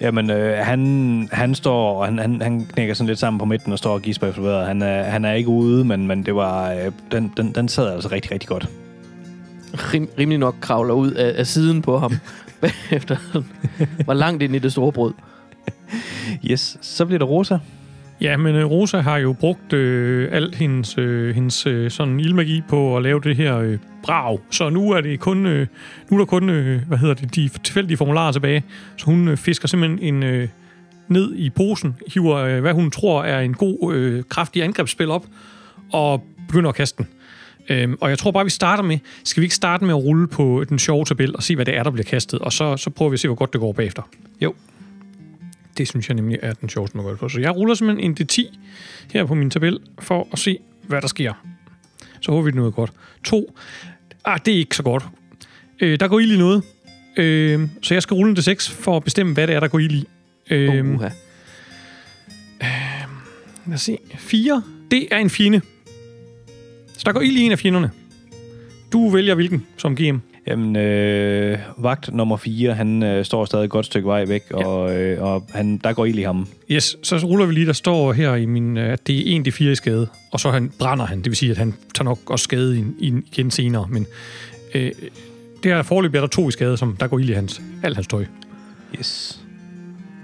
Jamen, 0.02 0.30
øh, 0.30 0.58
han, 0.58 1.30
han 1.32 1.56
står, 1.56 2.00
og 2.00 2.06
han, 2.06 2.20
han, 2.20 2.42
han 2.42 2.66
knækker 2.66 2.94
sådan 2.94 3.08
lidt 3.08 3.20
sammen 3.20 3.40
på 3.40 3.46
midten 3.46 3.72
og 3.72 3.78
står 3.78 3.94
og 3.94 4.02
gisper 4.02 4.28
efter 4.28 4.42
vejret. 4.42 4.68
Han 4.68 4.82
er, 4.82 5.04
han 5.04 5.26
er 5.26 5.34
ikke 5.34 5.50
ude, 5.50 5.86
men, 5.86 6.08
men 6.08 6.26
det 6.26 6.36
var, 6.36 6.72
øh, 6.72 6.92
den, 7.12 7.34
den, 7.38 7.56
den 7.56 7.68
sad 7.68 7.94
altså 7.94 8.10
rigtig, 8.12 8.32
rigtig 8.32 8.50
godt. 8.50 8.70
Rim, 9.74 10.10
rimelig 10.20 10.40
nok 10.40 10.56
kravler 10.62 10.94
ud 10.94 11.12
af, 11.12 11.40
af 11.40 11.48
siden 11.48 11.82
på 11.82 11.98
ham. 11.98 12.14
Bagefter 12.62 13.18
var 14.06 14.14
langt 14.14 14.44
ind 14.44 14.56
i 14.56 14.60
det 14.60 14.72
store 14.72 14.92
brød. 14.92 15.14
Yes, 16.52 16.78
så 16.82 17.06
bliver 17.06 17.20
det 17.20 17.30
Rosa. 17.30 17.58
Ja, 18.22 18.38
men 18.38 18.56
øh, 18.56 18.66
Rosa 18.66 19.00
har 19.00 19.18
jo 19.18 19.34
brugt 19.34 19.74
øh, 19.74 20.30
alt 20.32 20.56
hendes, 20.56 20.98
øh, 20.98 21.36
hendes 21.36 21.66
øh, 21.66 21.92
sådan 21.92 22.20
ildmagi 22.20 22.62
på 22.70 22.98
at 22.98 23.04
lave 23.04 23.22
det 23.22 23.36
her 23.36 23.58
øh, 23.58 23.78
brag. 24.04 24.40
Så 24.52 24.70
nu 24.70 24.92
er 24.92 25.02
det 25.02 25.20
kun, 25.20 25.46
øh, 25.46 25.68
nu 26.10 26.18
er 26.18 26.22
der 26.22 26.26
kun, 26.26 26.50
øh, 26.50 26.82
hvad 26.88 26.98
hedder 26.98 27.14
det, 27.14 27.36
de 27.36 27.50
tilfældige 27.64 27.98
formularer 27.98 28.32
tilbage. 28.32 28.64
Så 28.98 29.06
hun 29.06 29.28
øh, 29.28 29.38
fisker 29.38 29.68
simpelthen 29.68 30.16
en 30.16 30.24
øh, 30.24 30.48
ned 31.08 31.36
i 31.36 31.50
posen, 31.50 31.96
hiver, 32.14 32.38
øh, 32.38 32.62
hvad 32.62 32.74
hun 32.74 32.92
tror 32.92 33.24
er 33.24 33.40
en 33.40 33.54
god, 33.54 33.94
øh, 33.94 34.24
kraftig 34.30 34.64
angrebsspil 34.64 35.10
op, 35.10 35.26
og 35.94 36.24
begynder 36.48 36.70
at 36.70 36.76
kaste 36.76 36.98
den. 36.98 37.08
Øhm, 37.70 37.98
og 38.02 38.10
jeg 38.10 38.18
tror 38.18 38.32
bare, 38.32 38.44
vi 38.44 38.50
starter 38.50 38.84
med, 38.84 38.98
skal 39.24 39.42
vi 39.42 39.46
ikke 39.46 39.56
starte 39.56 39.86
med 39.86 39.94
at 39.94 40.04
rulle 40.04 40.28
på 40.28 40.66
den 40.70 40.80
sjove 40.80 41.06
tabel 41.06 41.36
og 41.36 41.44
se, 41.44 41.56
hvad 41.56 41.66
det 41.66 41.78
er, 41.78 41.84
der 41.84 41.92
bliver 41.92 42.06
kastet, 42.06 42.40
og 42.40 42.54
så, 42.54 42.78
så 42.78 42.90
prøver 42.90 43.10
vi 43.10 43.14
at 43.14 43.20
se, 43.20 43.28
hvor 43.28 43.36
godt 43.36 43.54
det 43.54 43.62
går 43.62 43.72
bagefter. 43.74 44.02
Jo. 44.42 44.54
Det 45.80 45.88
synes 45.88 46.10
jeg 46.10 46.16
nemlig 46.16 46.40
er 46.42 46.54
den 46.54 46.70
sjoveste 46.70 46.98
det 46.98 47.20
på. 47.20 47.30
Så 47.30 47.40
jeg 47.40 47.56
ruller 47.56 47.76
simpelthen 47.76 48.12
en 48.12 48.18
D10 48.22 48.58
her 49.14 49.26
på 49.26 49.34
min 49.34 49.50
tabel, 49.50 49.80
for 50.00 50.28
at 50.32 50.40
se, 50.40 50.60
hvad 50.88 51.02
der 51.02 51.08
sker. 51.08 51.34
Så 52.22 52.32
håber 52.32 52.44
vi, 52.44 52.52
det 52.52 52.56
er 52.56 52.60
noget 52.60 52.74
godt. 52.74 52.92
To. 53.24 53.56
Ah, 54.26 54.40
det 54.46 54.54
er 54.54 54.58
ikke 54.58 54.76
så 54.76 54.84
godt. 54.84 55.04
Øh, 55.80 56.00
der 56.00 56.08
går 56.08 56.20
ild 56.20 56.32
i 56.32 56.38
noget. 56.38 56.64
Øh, 57.18 57.68
så 57.82 57.94
jeg 57.94 58.04
skal 58.04 58.16
rulle 58.16 58.32
en 58.32 58.38
D6 58.38 58.72
for 58.72 58.98
at 58.98 59.04
bestemme, 59.04 59.34
hvad 59.34 59.48
det 59.48 59.56
er, 59.56 59.60
der 59.60 59.68
går 59.68 59.80
ild 59.80 59.92
i. 59.92 60.08
Øh, 60.50 60.86
Uh, 60.86 60.96
uh, 60.96 61.02
Lad 63.66 63.74
os 63.74 63.82
se. 63.82 63.98
4. 64.18 64.64
Det 64.92 65.08
er 65.12 65.18
en 65.18 65.30
fjende. 65.30 65.62
Så 66.94 67.02
der 67.06 67.12
går 67.12 67.22
ild 67.22 67.38
i 67.38 67.42
en 67.42 67.52
af 67.52 67.60
fjenderne. 67.60 67.92
Du 68.92 69.10
vælger 69.10 69.36
hvilken 69.36 69.66
som 69.78 69.96
GM. 69.96 70.18
Jamen, 70.50 70.76
øh, 70.76 71.60
vagt 71.78 72.14
nummer 72.14 72.38
4, 72.38 72.74
han 72.74 73.04
øh, 73.04 73.26
står 73.26 73.46
stadig 73.46 73.64
et 73.64 73.70
godt 73.70 73.86
stykke 73.86 74.08
vej 74.08 74.26
væk, 74.26 74.44
ja. 74.52 74.66
og, 74.66 74.98
øh, 74.98 75.24
og 75.24 75.48
han, 75.54 75.78
der 75.78 75.94
går 75.94 76.06
ild 76.06 76.20
i 76.20 76.22
ham. 76.22 76.48
Yes, 76.72 76.98
så 77.04 77.18
ruller 77.18 77.46
vi 77.46 77.54
lige, 77.54 77.66
der 77.66 77.74
står 77.74 78.14
her 78.14 78.36
i 78.36 78.46
min, 78.46 78.78
øh, 78.78 78.94
at 78.94 79.08
det 79.08 79.18
er 79.18 79.36
en 79.36 79.46
de 79.46 79.52
fire 79.52 79.72
i 79.72 79.76
skade, 79.76 80.08
og 80.32 80.40
så 80.40 80.52
han, 80.52 80.72
brænder 80.80 81.06
han. 81.06 81.18
Det 81.18 81.26
vil 81.26 81.36
sige, 81.36 81.52
at 81.52 81.58
han 81.58 81.74
tager 81.96 82.04
nok 82.04 82.20
også 82.26 82.44
skade 82.44 82.80
i, 82.80 82.84
i, 83.00 83.14
igen 83.32 83.52
senere, 83.52 83.88
men 83.90 84.06
øh, 84.76 84.92
det 85.64 85.72
her 85.72 85.84
forløb 85.84 86.16
er 86.16 86.20
der 86.20 86.28
to 86.28 86.50
i 86.50 86.52
skade, 86.52 86.78
som 86.78 86.96
der 87.00 87.08
går 87.08 87.20
ild 87.20 87.30
i 87.30 87.34
hans, 87.34 87.62
alt 87.84 87.96
hans 87.96 88.08
tøj. 88.08 88.26
Yes. 89.00 89.40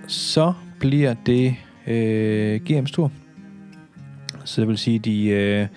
Så 0.07 0.53
bliver 0.79 1.15
det 1.25 1.55
øh, 1.87 2.61
GM's 2.69 2.91
tur. 2.91 3.11
Så 4.45 4.61
det 4.61 4.67
vil 4.67 4.77
sige, 4.77 4.99
de... 4.99 5.27
Øh, 5.27 5.67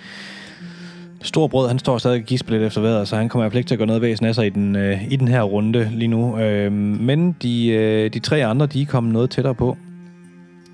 Stor 1.23 1.47
brød, 1.47 1.69
han 1.69 1.79
står 1.79 1.99
stadig 1.99 2.23
gisper 2.23 2.53
lidt 2.53 2.63
efter 2.63 2.81
vejret, 2.81 3.09
så 3.09 3.17
han 3.17 3.29
kommer 3.29 3.43
i 3.43 3.45
hvert 3.45 3.53
fald 3.53 3.59
ikke 3.59 3.69
til 3.69 3.75
at 3.75 3.79
gå 3.79 3.85
noget 3.85 4.03
væsen 4.03 4.27
af 4.27 4.35
sig 4.35 4.47
i 4.47 4.51
den, 4.51 4.77
øh, 4.77 5.13
i 5.13 5.17
den 5.17 5.29
her 5.29 5.43
runde 5.43 5.91
lige 5.93 6.09
nu. 6.09 6.39
Øh, 6.39 6.73
men 6.73 7.37
de, 7.43 7.67
øh, 7.69 8.13
de 8.13 8.19
tre 8.19 8.47
andre, 8.47 8.67
de 8.67 8.83
er 8.83 8.87
kommet 8.87 9.13
noget 9.13 9.31
tættere 9.31 9.55
på. 9.55 9.77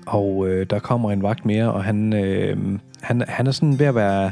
Og 0.05 0.47
øh, 0.47 0.65
der 0.69 0.79
kommer 0.79 1.11
en 1.11 1.23
vagt 1.23 1.45
mere, 1.45 1.71
og 1.71 1.83
han, 1.83 2.13
øh, 2.13 2.57
han, 3.01 3.23
han 3.27 3.47
er 3.47 3.51
sådan 3.51 3.79
ved 3.79 3.85
at 3.85 3.95
være 3.95 4.31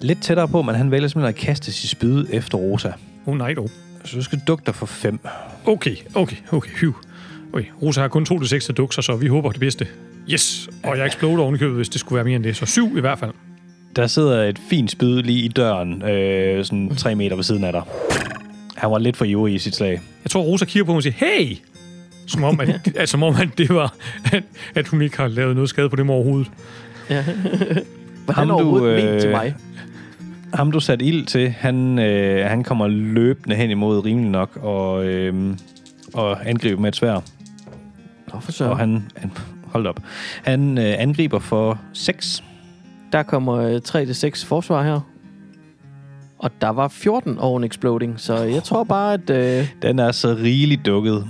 lidt 0.00 0.22
tættere 0.22 0.48
på, 0.48 0.62
men 0.62 0.74
han 0.74 0.90
vælger 0.90 1.08
simpelthen 1.08 1.34
at 1.34 1.46
kaste 1.46 1.72
sit 1.72 1.90
spyd 1.90 2.26
efter 2.30 2.58
Rosa. 2.58 2.92
Oh, 3.26 3.38
nej 3.38 3.54
dog. 3.54 3.70
Så 4.04 4.16
du 4.16 4.22
skal 4.22 4.40
dukke 4.46 4.62
dig 4.66 4.74
for 4.74 4.86
fem. 4.86 5.20
Okay, 5.66 5.96
okay, 6.14 6.36
okay, 6.52 6.70
hyv. 6.70 6.94
Okay, 7.52 7.66
Rosa 7.82 8.00
har 8.00 8.08
kun 8.08 8.24
2 8.24 8.38
til 8.38 8.48
6 8.48 8.64
til 8.64 8.74
dukser, 8.74 9.02
så 9.02 9.16
vi 9.16 9.26
håber 9.26 9.50
det 9.50 9.60
bedste. 9.60 9.86
Yes, 10.30 10.68
og 10.84 10.98
jeg 10.98 11.06
eksploder 11.06 11.42
oven 11.42 11.54
i 11.54 11.58
købet, 11.58 11.76
hvis 11.76 11.88
det 11.88 12.00
skulle 12.00 12.16
være 12.16 12.24
mere 12.24 12.36
end 12.36 12.44
det. 12.44 12.56
Så 12.56 12.66
syv 12.66 12.96
i 12.96 13.00
hvert 13.00 13.18
fald. 13.18 13.30
Der 13.96 14.06
sidder 14.06 14.42
et 14.44 14.58
fint 14.70 14.90
spyd 14.90 15.22
lige 15.22 15.44
i 15.44 15.48
døren, 15.48 16.02
øh, 16.02 16.64
sådan 16.64 16.96
tre 16.96 17.14
meter 17.14 17.36
ved 17.36 17.44
siden 17.44 17.64
af 17.64 17.72
dig. 17.72 17.82
Han 18.76 18.90
var 18.90 18.98
lidt 18.98 19.16
for 19.16 19.24
ivrig 19.24 19.54
i 19.54 19.58
sit 19.58 19.74
slag. 19.76 20.00
Jeg 20.24 20.30
tror, 20.30 20.42
Rosa 20.42 20.64
kigger 20.64 20.84
på 20.84 20.92
mig 20.92 20.96
og 20.96 21.02
siger, 21.02 21.14
hey! 21.16 21.56
Som 22.26 22.44
om, 22.44 22.60
at, 22.60 22.68
at, 22.96 23.08
som 23.08 23.22
om 23.22 23.34
at 23.36 23.48
det 23.58 23.74
var, 23.74 23.94
at, 24.32 24.42
at 24.74 24.88
hun 24.88 25.02
ikke 25.02 25.16
har 25.16 25.28
lavet 25.28 25.54
noget 25.54 25.70
skade 25.70 25.88
på 25.88 25.96
dem 25.96 26.10
overhovedet. 26.10 26.50
ja. 27.10 27.24
Var 28.26 28.34
Ham, 28.34 28.42
han 28.42 28.48
du, 28.48 28.54
overhovedet 28.54 29.14
øh, 29.14 29.20
til 29.20 29.30
mig? 29.30 29.54
Ham, 30.54 30.72
du 30.72 30.80
satte 30.80 31.04
ild 31.04 31.26
til, 31.26 31.50
han, 31.50 31.98
øh, 31.98 32.46
han 32.50 32.64
kommer 32.64 32.88
løbende 32.88 33.56
hen 33.56 33.70
imod 33.70 34.04
rimelig 34.04 34.30
nok 34.30 34.56
og, 34.62 35.04
øh, 35.04 35.56
og 36.14 36.48
angriber 36.48 36.80
med 36.80 36.88
et 36.88 36.96
svær. 36.96 37.12
Nå, 38.32 38.40
for 38.40 38.52
Så. 38.52 38.58
så. 38.58 38.64
Og 38.64 38.78
han, 38.78 39.04
han, 39.16 39.30
hold 39.66 39.86
op. 39.86 40.00
Han 40.42 40.78
øh, 40.78 40.94
angriber 40.98 41.38
for 41.38 41.78
6. 41.92 42.42
Der 43.12 43.22
kommer 43.22 43.54
øh, 43.54 43.80
3-6 43.88 44.46
forsvar 44.46 44.82
her. 44.82 45.00
Og 46.38 46.50
der 46.60 46.68
var 46.68 46.88
14 46.88 47.38
oven 47.38 47.64
exploding, 47.64 48.20
så 48.20 48.36
jeg 48.36 48.62
tror 48.62 48.84
bare, 48.84 49.14
at 49.14 49.30
øh, 49.30 49.68
Den 49.82 49.98
er 49.98 50.12
så 50.12 50.34
rigeligt 50.34 50.86
dukket. 50.86 51.26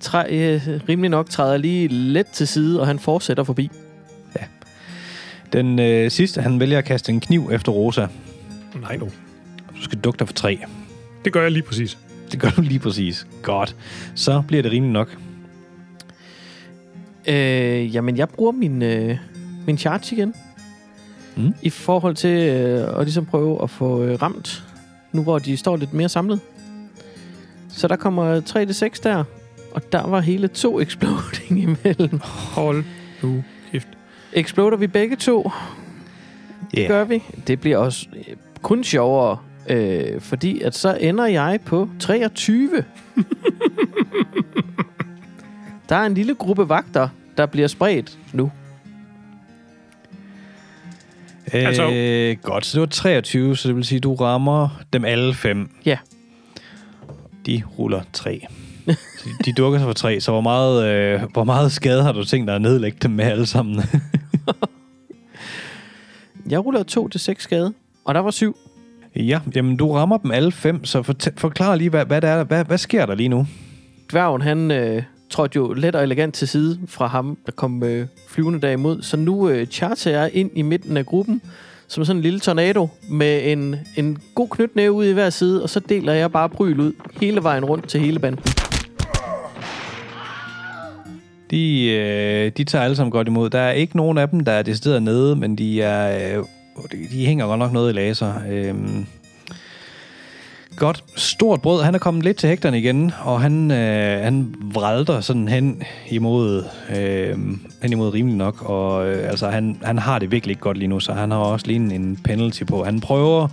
træ, 0.00 0.24
øh, 0.30 0.80
rimelig 0.88 1.10
nok 1.10 1.28
træder 1.30 1.56
lige 1.56 1.88
lidt 1.88 2.26
til 2.32 2.48
side, 2.48 2.80
og 2.80 2.86
han 2.86 2.98
fortsætter 2.98 3.44
forbi. 3.44 3.70
Den 5.52 5.78
øh, 5.78 6.10
sidste, 6.10 6.40
han 6.42 6.60
vælger 6.60 6.78
at 6.78 6.84
kaste 6.84 7.12
en 7.12 7.20
kniv 7.20 7.48
efter 7.52 7.72
Rosa. 7.72 8.06
Nej, 8.80 8.96
nu. 8.96 9.04
Du 9.76 9.82
skal 9.82 9.98
dukke 9.98 10.18
dig 10.18 10.26
for 10.28 10.34
3. 10.34 10.58
Det 11.24 11.32
gør 11.32 11.42
jeg 11.42 11.50
lige 11.50 11.62
præcis. 11.62 11.98
Det 12.32 12.40
gør 12.40 12.48
du 12.50 12.60
lige 12.60 12.78
præcis. 12.78 13.26
Godt. 13.42 13.76
Så 14.14 14.42
bliver 14.48 14.62
det 14.62 14.72
rimeligt 14.72 14.92
nok. 14.92 15.16
Øh, 17.28 17.94
jamen, 17.94 18.16
jeg 18.16 18.28
bruger 18.28 18.52
min, 18.52 18.82
øh, 18.82 19.16
min 19.66 19.78
charge 19.78 20.16
igen. 20.16 20.34
Mm. 21.36 21.54
I 21.62 21.70
forhold 21.70 22.14
til 22.14 22.48
øh, 22.48 22.98
at 22.98 23.04
ligesom 23.04 23.26
prøve 23.26 23.62
at 23.62 23.70
få 23.70 24.02
øh, 24.02 24.22
ramt, 24.22 24.64
nu 25.12 25.22
hvor 25.22 25.38
de 25.38 25.56
står 25.56 25.76
lidt 25.76 25.92
mere 25.94 26.08
samlet. 26.08 26.40
Så 27.68 27.88
der 27.88 27.96
kommer 27.96 28.40
3-6 28.96 29.00
der, 29.02 29.24
og 29.74 29.92
der 29.92 30.06
var 30.06 30.20
hele 30.20 30.48
to 30.48 30.80
exploding 30.82 31.62
imellem. 31.62 32.20
Hold 32.54 32.84
nu 33.22 33.44
kæft. 33.72 33.88
Exploder 34.32 34.76
vi 34.76 34.86
begge 34.86 35.16
to? 35.16 35.50
Det 36.70 36.78
Yeah. 36.78 36.88
gør 36.88 37.04
vi. 37.04 37.22
Det 37.46 37.60
bliver 37.60 37.76
også 37.76 38.06
øh, 38.16 38.36
kun 38.62 38.84
sjovere, 38.84 39.38
øh, 39.68 40.20
fordi 40.20 40.60
at 40.60 40.74
så 40.74 40.96
ender 41.00 41.26
jeg 41.26 41.60
på 41.64 41.88
23. 42.00 42.70
der 45.88 45.96
er 45.96 46.06
en 46.06 46.14
lille 46.14 46.34
gruppe 46.34 46.68
vagter, 46.68 47.08
der 47.36 47.46
bliver 47.46 47.68
spredt 47.68 48.18
nu. 48.32 48.50
Øh, 51.54 51.66
Altså- 51.66 52.36
godt, 52.42 52.66
så 52.66 52.76
det 52.76 52.80
var 52.80 52.86
23, 52.86 53.56
så 53.56 53.68
det 53.68 53.76
vil 53.76 53.84
sige, 53.84 53.96
at 53.96 54.02
du 54.02 54.14
rammer 54.14 54.80
dem 54.92 55.04
alle 55.04 55.34
fem. 55.34 55.70
Ja. 55.86 55.98
De 57.46 57.62
ruller 57.78 58.00
3. 58.12 58.46
Så 58.86 58.94
de, 59.24 59.30
de 59.44 59.52
dukker 59.52 59.78
sig 59.78 59.86
for 59.86 59.92
3, 59.92 60.20
så 60.20 60.30
hvor 60.32 60.40
meget, 60.40 60.84
øh, 60.86 61.22
hvor 61.32 61.44
meget 61.44 61.72
skade 61.72 62.02
har 62.02 62.12
du 62.12 62.24
tænkt 62.24 62.48
dig 62.48 62.54
at 62.54 62.62
nedlægge 62.62 62.98
dem 63.02 63.10
med 63.10 63.24
alle 63.24 63.46
sammen? 63.46 63.82
Jeg 66.50 66.64
ruller 66.64 66.82
2 66.82 67.08
til 67.08 67.20
6 67.20 67.42
skade, 67.42 67.72
og 68.04 68.14
der 68.14 68.20
var 68.20 68.30
7. 68.30 68.56
ja, 69.16 69.40
jamen 69.56 69.76
du 69.76 69.92
rammer 69.92 70.18
dem 70.18 70.30
alle 70.30 70.52
fem, 70.52 70.84
så 70.84 71.02
fortæ- 71.02 71.30
forklar 71.36 71.74
lige, 71.76 71.90
hvad, 71.90 72.04
hvad, 72.06 72.20
der 72.20 72.28
er, 72.28 72.44
hvad, 72.44 72.64
hvad 72.64 72.78
sker 72.78 73.06
der 73.06 73.14
lige 73.14 73.28
nu? 73.28 73.46
Dværgen, 74.10 74.42
han 74.42 74.70
øh, 74.70 75.02
trådte 75.32 75.56
jo 75.56 75.72
let 75.72 75.94
og 75.94 76.02
elegant 76.02 76.34
til 76.34 76.48
side 76.48 76.78
fra 76.88 77.06
ham, 77.06 77.38
der 77.46 77.52
kom 77.52 77.82
øh, 77.82 78.06
flyvende 78.28 78.60
derimod. 78.60 79.02
Så 79.02 79.16
nu 79.16 79.48
øh, 79.48 79.66
charter 79.66 80.10
jeg 80.10 80.30
ind 80.32 80.50
i 80.54 80.62
midten 80.62 80.96
af 80.96 81.06
gruppen, 81.06 81.42
som 81.88 82.04
sådan 82.04 82.18
en 82.18 82.22
lille 82.22 82.40
tornado, 82.40 82.88
med 83.10 83.52
en, 83.52 83.76
en 83.96 84.18
god 84.34 84.48
knytnæve 84.48 84.92
ud 84.92 85.06
i 85.06 85.12
hver 85.12 85.30
side, 85.30 85.62
og 85.62 85.70
så 85.70 85.80
deler 85.80 86.12
jeg 86.12 86.32
bare 86.32 86.48
bryl 86.48 86.80
ud 86.80 86.92
hele 87.20 87.42
vejen 87.42 87.64
rundt 87.64 87.88
til 87.88 88.00
hele 88.00 88.18
banden. 88.18 88.44
De, 91.50 91.90
øh, 91.90 92.52
de 92.56 92.64
tager 92.64 92.84
alle 92.84 92.96
sammen 92.96 93.10
godt 93.10 93.28
imod. 93.28 93.50
Der 93.50 93.58
er 93.58 93.72
ikke 93.72 93.96
nogen 93.96 94.18
af 94.18 94.28
dem, 94.28 94.40
der 94.40 94.52
er 94.52 94.62
decideret 94.62 95.02
nede, 95.02 95.36
men 95.36 95.58
de 95.58 95.82
er... 95.82 96.38
Øh, 96.38 96.44
de, 96.92 96.96
de 97.12 97.26
hænger 97.26 97.46
godt 97.46 97.58
nok 97.58 97.72
noget 97.72 97.92
i 97.92 97.96
laser. 97.96 98.34
Øh, 98.50 98.74
godt. 100.76 101.04
Stort 101.16 101.62
brød. 101.62 101.82
Han 101.82 101.94
er 101.94 101.98
kommet 101.98 102.24
lidt 102.24 102.36
til 102.36 102.48
hægterne 102.48 102.78
igen, 102.78 103.12
og 103.22 103.40
han, 103.40 103.70
øh, 103.70 104.24
han 104.24 104.54
vralter 104.74 105.20
sådan 105.20 105.48
hen 105.48 105.82
imod, 106.10 106.64
øh, 106.96 107.38
hen 107.82 107.92
imod 107.92 108.14
rimelig 108.14 108.36
nok. 108.36 108.62
Og 108.62 109.08
øh, 109.08 109.28
altså, 109.30 109.50
han, 109.50 109.78
han 109.82 109.98
har 109.98 110.18
det 110.18 110.30
virkelig 110.30 110.52
ikke 110.52 110.60
godt 110.62 110.78
lige 110.78 110.88
nu, 110.88 111.00
så 111.00 111.12
han 111.12 111.30
har 111.30 111.38
også 111.38 111.66
lige 111.66 111.76
en, 111.76 111.90
en 111.90 112.16
penalty 112.24 112.64
på. 112.64 112.84
Han 112.84 113.00
prøver 113.00 113.48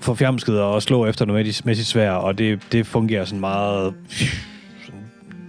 forfjamsket 0.00 0.60
og 0.60 0.82
slå 0.82 1.06
efter 1.06 1.24
noget 1.24 1.62
med, 1.64 1.74
sit 1.74 1.86
svær, 1.86 2.10
og 2.10 2.38
det, 2.38 2.60
det 2.72 2.86
fungerer 2.86 3.24
sådan 3.24 3.40
meget 3.40 3.94
sådan 4.84 5.00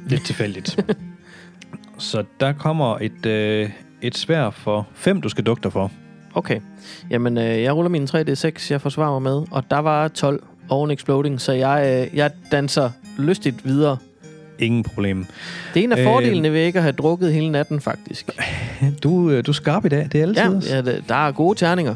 lidt 0.08 0.26
tilfældigt. 0.26 0.80
Så 1.98 2.24
der 2.39 2.54
kommer 2.54 2.98
et, 3.02 3.26
øh, 3.26 3.70
et 4.02 4.18
svær 4.18 4.50
for 4.50 4.88
fem, 4.94 5.22
du 5.22 5.30
skal 5.30 5.44
dugte 5.44 5.72
for. 5.72 5.91
Okay. 6.36 6.60
Jamen, 7.10 7.38
øh, 7.38 7.62
jeg 7.62 7.76
ruller 7.76 7.89
mine 7.89 8.08
3D6, 8.12 8.67
jeg 8.71 8.82
forsvarer 8.82 9.19
mig 9.19 9.21
med, 9.21 9.48
og 9.52 9.63
der 9.71 9.80
var 9.80 10.08
12 10.08 10.43
oven 10.69 10.91
exploding, 10.91 11.41
så 11.41 11.52
jeg, 11.52 12.08
øh, 12.12 12.17
jeg 12.17 12.32
danser 12.52 12.89
lystigt 13.17 13.65
videre. 13.65 13.98
Ingen 14.60 14.84
problem. 14.84 15.26
Det 15.74 15.80
er 15.80 15.84
en 15.84 15.91
af 15.91 15.98
Øh. 15.98 16.04
fordelene 16.04 16.52
ved 16.54 16.62
ikke 16.62 16.80
at 16.80 16.84
have 16.84 16.91
drukket 16.93 17.34
hele 17.34 17.50
natten, 17.52 17.82
faktisk. 17.82 18.30
Du, 19.04 19.30
øh, 19.32 19.45
du 19.45 19.52
er 19.52 19.54
skarp 19.54 19.86
i 19.86 19.89
dag, 19.89 20.08
det 20.12 20.15
er 20.15 20.24
altid. 20.24 20.69
Ja, 20.69 20.76
ja 20.76 20.82
der 21.10 21.28
er 21.28 21.32
gode 21.32 21.60
terninger. 21.60 21.95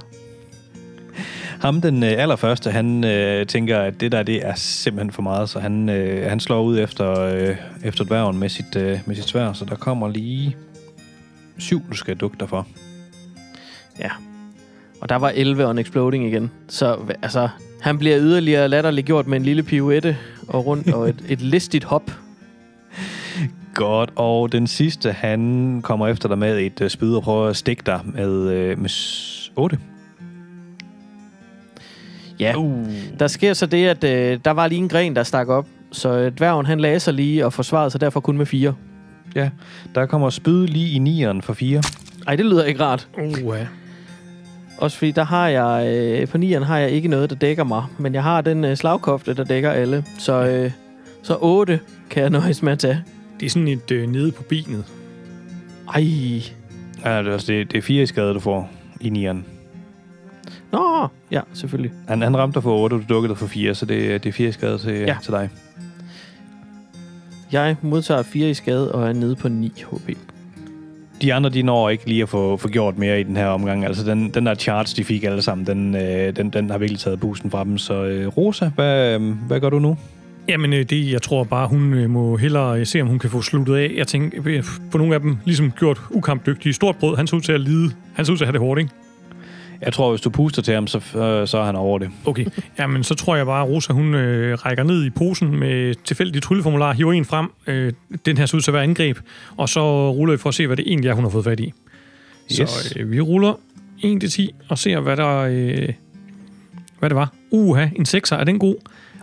Ham, 1.61 1.81
den 1.81 2.03
øh, 2.03 2.11
allerførste, 2.17 2.71
han 2.71 3.03
øh, 3.03 3.45
tænker, 3.45 3.79
at 3.79 4.01
det 4.01 4.11
der, 4.11 4.23
det 4.23 4.45
er 4.45 4.53
simpelthen 4.55 5.11
for 5.11 5.21
meget, 5.21 5.49
så 5.49 5.59
han, 5.59 5.89
øh, 5.89 6.29
han 6.29 6.39
slår 6.39 6.61
ud 6.63 6.79
efter, 6.79 7.19
øh, 7.21 7.55
efter 7.83 8.03
dværgen 8.03 8.37
med 8.39 8.49
sit, 8.49 8.75
øh, 8.75 8.99
med 9.05 9.15
sit 9.15 9.25
svær, 9.25 9.53
så 9.53 9.65
der 9.65 9.75
kommer 9.75 10.07
lige 10.07 10.55
syv, 11.57 11.81
du 11.91 11.95
skal 11.95 12.15
dugte 12.15 12.39
dig 12.39 12.49
for. 12.49 12.67
Ja. 13.99 14.09
Og 15.01 15.09
der 15.09 15.15
var 15.15 15.31
11 15.35 15.65
on 15.65 15.79
exploding 15.79 16.25
igen. 16.25 16.51
Så 16.67 16.97
altså, 17.21 17.49
han 17.81 17.97
bliver 17.97 18.19
yderligere 18.19 18.67
latterligt 18.67 19.07
gjort 19.07 19.27
med 19.27 19.37
en 19.37 19.43
lille 19.43 19.63
pirouette 19.63 20.17
og 20.47 20.65
rundt 20.65 20.93
og 20.93 21.09
et, 21.09 21.23
et 21.29 21.41
listigt 21.41 21.83
hop. 21.83 22.11
Godt, 23.73 24.09
og 24.15 24.51
den 24.51 24.67
sidste, 24.67 25.11
han 25.11 25.81
kommer 25.83 26.07
efter 26.07 26.29
dig 26.29 26.37
med 26.37 26.59
et 26.59 26.81
øh, 26.81 26.89
spyd 26.89 27.13
og 27.13 27.23
prøver 27.23 27.47
at 27.47 27.57
stikke 27.57 27.83
dig 27.85 27.99
med, 28.03 28.49
øh, 28.49 28.79
med 28.79 28.89
8. 29.55 29.77
Ja, 32.39 32.53
uh. 32.57 32.87
der 33.19 33.27
sker 33.27 33.53
så 33.53 33.65
det, 33.65 33.87
at 33.87 34.03
øh, 34.03 34.39
der 34.45 34.51
var 34.51 34.67
lige 34.67 34.79
en 34.79 34.89
gren, 34.89 35.15
der 35.15 35.23
stak 35.23 35.47
op. 35.47 35.67
Så 35.91 36.29
dværgen, 36.29 36.65
han 36.65 36.79
lagde 36.79 36.99
sig 36.99 37.13
lige 37.13 37.45
og 37.45 37.53
forsvarede 37.53 37.91
sig 37.91 38.01
derfor 38.01 38.19
kun 38.19 38.37
med 38.37 38.45
fire. 38.45 38.75
Ja, 39.35 39.49
der 39.95 40.05
kommer 40.05 40.29
spyd 40.29 40.67
lige 40.67 40.95
i 40.95 40.97
nieren 40.97 41.41
for 41.41 41.53
4. 41.53 41.81
Ej, 42.27 42.35
det 42.35 42.45
lyder 42.45 42.63
ikke 42.63 42.83
rart. 42.83 43.07
Uh, 43.17 43.55
ja. 43.57 43.67
Også 44.79 44.97
fordi 44.97 45.11
der 45.11 45.23
har 45.23 45.47
jeg, 45.47 45.87
øh, 45.87 46.27
på 46.27 46.37
nieren 46.37 46.63
har 46.63 46.77
jeg 46.77 46.91
ikke 46.91 47.07
noget, 47.07 47.29
der 47.29 47.35
dækker 47.35 47.63
mig. 47.63 47.83
Men 47.97 48.13
jeg 48.13 48.23
har 48.23 48.41
den 48.41 48.65
øh, 48.65 48.77
slagkofte, 48.77 49.33
der 49.33 49.43
dækker 49.43 49.71
alle. 49.71 50.05
Så, 50.17 50.33
øh, 50.33 50.71
så 51.23 51.37
8 51.41 51.79
kan 52.09 52.21
jeg 52.21 52.29
nøjes 52.29 52.63
med 52.63 52.71
at 52.71 52.79
tage. 52.79 53.03
Det 53.39 53.45
er 53.45 53.49
sådan 53.49 53.67
et 53.67 53.91
øh, 53.91 54.09
nede 54.09 54.31
på 54.31 54.43
benet. 54.43 54.85
Ej. 55.93 56.01
Ja, 57.05 57.19
det, 57.19 57.27
er, 57.27 57.33
altså, 57.33 57.53
det, 57.53 57.71
det 57.71 57.77
er 57.77 57.81
4 57.81 58.03
i 58.03 58.05
skade, 58.05 58.33
du 58.33 58.39
får 58.39 58.69
i 59.01 59.09
nieren. 59.09 59.45
Nå, 60.71 61.07
ja, 61.31 61.41
selvfølgelig. 61.53 61.91
Han, 62.07 62.21
han 62.21 62.37
ramte 62.37 62.55
dig 62.55 62.63
for 62.63 62.77
8, 62.77 62.93
og 62.93 62.99
du 62.99 63.05
dukkede 63.13 63.29
dig 63.29 63.37
for 63.37 63.47
4, 63.47 63.75
så 63.75 63.85
det, 63.85 64.23
det 64.23 64.29
er 64.29 64.33
4 64.33 64.49
i 64.49 64.51
skade 64.51 64.77
til, 64.77 64.93
ja. 64.93 65.17
til 65.23 65.31
dig. 65.31 65.49
Jeg 67.51 67.75
modtager 67.81 68.23
4 68.23 68.49
i 68.49 68.53
skade 68.53 68.91
og 68.91 69.09
er 69.09 69.13
nede 69.13 69.35
på 69.35 69.49
9 69.49 69.73
HP. 69.91 70.09
De 71.21 71.33
andre, 71.33 71.49
de 71.49 71.63
når 71.63 71.89
ikke 71.89 72.05
lige 72.05 72.23
at 72.23 72.29
få, 72.29 72.57
få 72.57 72.67
gjort 72.67 72.97
mere 72.97 73.19
i 73.19 73.23
den 73.23 73.37
her 73.37 73.45
omgang. 73.47 73.85
Altså, 73.85 74.03
den, 74.03 74.29
den 74.29 74.45
der 74.45 74.55
charge, 74.55 74.93
de 74.97 75.03
fik 75.03 75.23
alle 75.23 75.41
sammen, 75.41 75.67
den, 75.67 75.95
øh, 75.95 76.35
den, 76.35 76.49
den 76.49 76.69
har 76.69 76.77
virkelig 76.77 76.99
taget 76.99 77.19
busen 77.19 77.51
fra 77.51 77.63
dem. 77.63 77.77
Så 77.77 78.03
øh, 78.03 78.27
Rosa, 78.27 78.69
hvad, 78.75 79.15
øh, 79.15 79.35
hvad 79.47 79.59
gør 79.59 79.69
du 79.69 79.79
nu? 79.79 79.97
Jamen, 80.47 80.73
øh, 80.73 80.83
det, 80.83 81.11
jeg 81.11 81.21
tror 81.21 81.43
bare, 81.43 81.67
hun 81.67 81.93
øh, 81.93 82.09
må 82.09 82.37
hellere 82.37 82.79
øh, 82.79 82.85
se, 82.85 83.01
om 83.01 83.07
hun 83.07 83.19
kan 83.19 83.29
få 83.29 83.41
sluttet 83.41 83.75
af. 83.75 83.93
Jeg 83.95 84.07
tænker, 84.07 84.63
på 84.91 84.97
nogle 84.97 85.15
af 85.15 85.21
dem 85.21 85.37
ligesom 85.45 85.71
gjort 85.71 86.01
ukampdygtige. 86.11 86.73
Stort 86.73 86.95
brød, 86.95 87.15
han 87.15 87.27
så 87.27 87.35
ud 87.35 87.41
til 87.41 87.51
at 87.51 87.61
lide. 87.61 87.91
Han 88.13 88.25
så 88.25 88.31
ud 88.31 88.37
til 88.37 88.43
at 88.43 88.47
have 88.47 88.53
det 88.53 88.61
hårdt, 88.61 88.79
ikke? 88.79 88.91
Jeg 89.81 89.93
tror, 89.93 90.09
hvis 90.09 90.21
du 90.21 90.29
puster 90.29 90.61
til 90.61 90.73
ham, 90.73 90.87
så, 90.87 90.97
øh, 90.97 91.47
så 91.47 91.57
er 91.57 91.63
han 91.65 91.75
over 91.75 91.99
det. 91.99 92.09
Okay. 92.25 92.45
Jamen, 92.79 93.03
så 93.03 93.15
tror 93.15 93.35
jeg 93.35 93.45
bare, 93.45 93.63
at 93.63 93.69
Rosa, 93.69 93.93
hun 93.93 94.13
øh, 94.15 94.57
rækker 94.65 94.83
ned 94.83 95.05
i 95.05 95.09
posen 95.09 95.59
med 95.59 95.95
tilfældig 96.05 96.41
trylleformular, 96.41 96.93
hiver 96.93 97.13
en 97.13 97.25
frem. 97.25 97.47
Øh, 97.67 97.93
den 98.25 98.37
her 98.37 98.45
ser 98.45 98.57
ud 98.57 98.61
til 98.61 98.71
at 98.71 98.73
være 98.73 98.83
angreb. 98.83 99.17
Og 99.57 99.69
så 99.69 100.11
ruller 100.11 100.33
vi 100.33 100.37
for 100.37 100.49
at 100.49 100.55
se, 100.55 100.67
hvad 100.67 100.77
det 100.77 100.87
egentlig 100.87 101.09
er, 101.09 101.13
hun 101.13 101.23
har 101.23 101.31
fået 101.31 101.43
fat 101.45 101.59
i. 101.59 101.73
Så 102.49 102.61
Yes. 102.61 102.93
øh, 102.99 103.11
vi 103.11 103.21
ruller 103.21 103.53
1 104.03 104.21
til 104.21 104.29
10 104.29 104.51
og 104.69 104.77
ser, 104.77 104.99
hvad 104.99 105.17
der... 105.17 105.37
Øh, 105.37 105.89
hvad 106.99 107.09
det 107.09 107.15
var. 107.15 107.33
Uha, 107.51 107.87
en 107.95 108.05
6'er. 108.07 108.35
Er 108.35 108.43
den 108.43 108.59
god? 108.59 108.75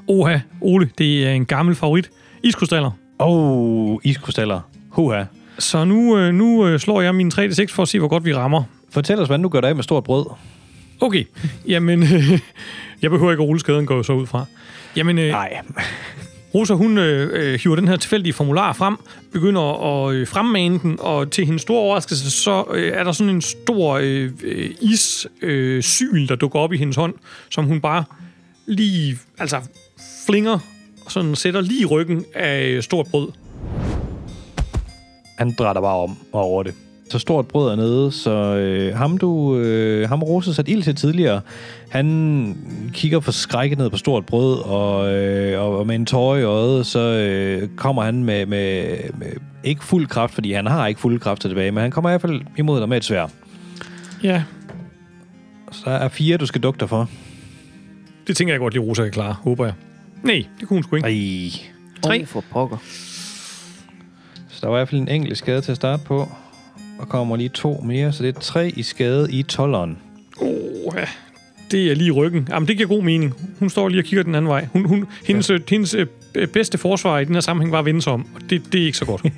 Uha, 0.08 0.38
Ole, 0.60 0.90
det 0.98 1.26
er 1.26 1.30
en 1.32 1.44
gammel 1.46 1.74
favorit. 1.74 2.10
Iskrystaller. 2.42 2.90
Åh, 3.20 3.28
oh, 3.28 3.98
iskrystaller. 4.04 4.60
Huha. 4.90 5.24
Så 5.58 5.84
nu, 5.84 6.18
øh, 6.18 6.34
nu 6.34 6.66
øh, 6.66 6.78
slår 6.80 7.00
jeg 7.00 7.14
min 7.14 7.28
3-6 7.34 7.66
for 7.74 7.82
at 7.82 7.88
se, 7.88 7.98
hvor 7.98 8.08
godt 8.08 8.24
vi 8.24 8.34
rammer. 8.34 8.62
Fortæl 8.90 9.18
os, 9.18 9.26
hvordan 9.28 9.42
du 9.42 9.48
gør 9.48 9.60
dig 9.60 9.68
af 9.68 9.74
med 9.76 9.82
stort 9.82 10.04
brød. 10.04 10.26
Okay, 11.00 11.24
jamen, 11.68 12.02
øh, 12.02 12.40
jeg 13.02 13.10
behøver 13.10 13.32
ikke 13.32 13.42
at 13.42 13.48
rulle 13.48 13.60
skaden, 13.60 13.86
går 13.86 14.02
så 14.02 14.12
ud 14.12 14.26
fra. 14.26 14.44
Jamen, 14.96 15.18
øh, 15.18 15.28
Nej. 15.28 15.60
Rosa, 16.54 16.74
hun 16.74 16.98
øh, 16.98 17.30
øh, 17.32 17.60
hiver 17.60 17.76
den 17.76 17.88
her 17.88 17.96
tilfældige 17.96 18.32
formular 18.32 18.72
frem, 18.72 18.96
begynder 19.32 19.62
at 20.06 20.14
øh, 20.14 20.26
fremmane 20.26 20.78
den, 20.78 20.96
og 21.00 21.30
til 21.30 21.46
hendes 21.46 21.62
store 21.62 21.80
overraskelse, 21.80 22.30
så 22.30 22.64
øh, 22.70 22.92
er 22.92 23.04
der 23.04 23.12
sådan 23.12 23.34
en 23.34 23.40
stor 23.40 23.98
øh, 24.02 24.30
øh, 24.42 24.70
issyl, 24.80 25.28
øh, 25.42 25.82
syl, 25.82 26.28
der 26.28 26.36
dukker 26.36 26.58
op 26.58 26.72
i 26.72 26.76
hendes 26.76 26.96
hånd, 26.96 27.14
som 27.50 27.64
hun 27.64 27.80
bare 27.80 28.04
lige, 28.66 29.18
altså, 29.38 29.60
flinger, 30.26 30.58
og 31.04 31.12
sådan 31.12 31.36
sætter 31.36 31.60
lige 31.60 31.86
ryggen 31.86 32.24
af 32.34 32.84
stort 32.84 33.06
brød. 33.10 33.28
Han 35.38 35.54
drætter 35.58 35.82
bare 35.82 35.96
om 35.96 36.16
og 36.32 36.40
over 36.40 36.62
det. 36.62 36.74
Så 37.10 37.18
stort 37.18 37.48
brød 37.48 37.72
er 37.72 37.76
nede, 37.76 38.12
så 38.12 38.30
øh, 38.30 38.96
ham 38.96 39.18
du, 39.18 39.56
øh, 39.58 40.08
ham 40.08 40.22
Rosa 40.22 40.52
sat 40.52 40.68
ild 40.68 40.82
til 40.82 40.94
tidligere, 40.94 41.40
han 41.90 42.56
kigger 42.94 43.20
forskrækket 43.20 43.78
ned 43.78 43.90
på 43.90 43.96
stort 43.96 44.26
brød, 44.26 44.58
og, 44.58 45.12
øh, 45.14 45.60
og, 45.60 45.78
og 45.78 45.86
med 45.86 45.94
en 45.94 46.06
tårer 46.06 46.38
i 46.38 46.42
øjet, 46.42 46.86
så 46.86 46.98
øh, 47.00 47.68
kommer 47.76 48.02
han 48.02 48.24
med, 48.24 48.46
med, 48.46 48.86
med, 49.18 49.26
ikke 49.64 49.84
fuld 49.84 50.06
kraft, 50.06 50.34
fordi 50.34 50.52
han 50.52 50.66
har 50.66 50.86
ikke 50.86 51.00
fuld 51.00 51.20
kraft 51.20 51.42
tilbage, 51.42 51.72
men 51.72 51.80
han 51.82 51.90
kommer 51.90 52.10
i 52.10 52.12
hvert 52.12 52.20
fald 52.20 52.40
imod 52.56 52.80
dig 52.80 52.88
med 52.88 52.96
et 52.96 53.04
svær. 53.04 53.26
Ja, 54.22 54.42
Så 55.72 55.82
der 55.84 55.90
er 55.96 56.08
fire, 56.08 56.36
du 56.36 56.46
skal 56.46 56.60
dugte 56.62 56.80
dig 56.80 56.88
for. 56.88 57.10
det 58.26 58.36
tænker 58.36 58.54
jeg 58.54 58.60
godt 58.60 58.74
lige, 58.74 58.82
Rosa 58.82 59.02
kan 59.02 59.12
klare, 59.12 59.32
håber 59.32 59.64
jeg. 59.64 59.74
Nej, 60.22 60.44
det 60.60 60.68
kunne 60.68 60.76
hun 60.76 60.82
sgu 60.82 60.96
ikke. 60.96 61.08
Ej. 61.08 61.50
Tre. 62.02 62.20
Oh, 62.20 62.26
for 62.26 62.44
pokker. 62.52 62.76
Så 64.48 64.58
der 64.60 64.68
var 64.68 64.76
i 64.76 64.78
hvert 64.78 64.88
fald 64.88 65.00
en 65.00 65.08
enkelt 65.08 65.38
skade 65.38 65.60
til 65.60 65.70
at 65.72 65.76
starte 65.76 66.02
på. 66.04 66.28
Og 66.98 67.08
kommer 67.08 67.36
lige 67.36 67.48
to 67.48 67.80
mere, 67.84 68.12
så 68.12 68.22
det 68.22 68.36
er 68.36 68.40
tre 68.40 68.68
i 68.68 68.82
skade 68.82 69.32
i 69.32 69.44
12'eren. 69.52 69.90
Oh, 70.40 70.96
ja. 70.96 71.04
Det 71.70 71.90
er 71.90 71.94
lige 71.94 72.10
ryggen. 72.10 72.48
Jamen, 72.50 72.68
det 72.68 72.76
giver 72.76 72.88
god 72.88 73.02
mening. 73.02 73.34
Hun 73.58 73.70
står 73.70 73.88
lige 73.88 74.00
og 74.00 74.04
kigger 74.04 74.22
den 74.22 74.34
anden 74.34 74.48
vej. 74.48 74.66
Hun, 74.72 74.84
hun, 74.84 75.06
hendes, 75.26 75.50
ja. 75.50 75.58
hendes 75.68 75.94
øh, 76.34 76.48
bedste 76.48 76.78
forsvar 76.78 77.18
i 77.18 77.24
den 77.24 77.34
her 77.34 77.40
sammenhæng 77.40 77.72
var 77.72 77.78
at 77.78 77.84
vende 77.84 78.02
sig 78.02 78.12
om, 78.12 78.26
og 78.34 78.40
det, 78.50 78.72
det 78.72 78.80
er 78.80 78.86
ikke 78.86 78.98
så 78.98 79.04
godt. 79.04 79.22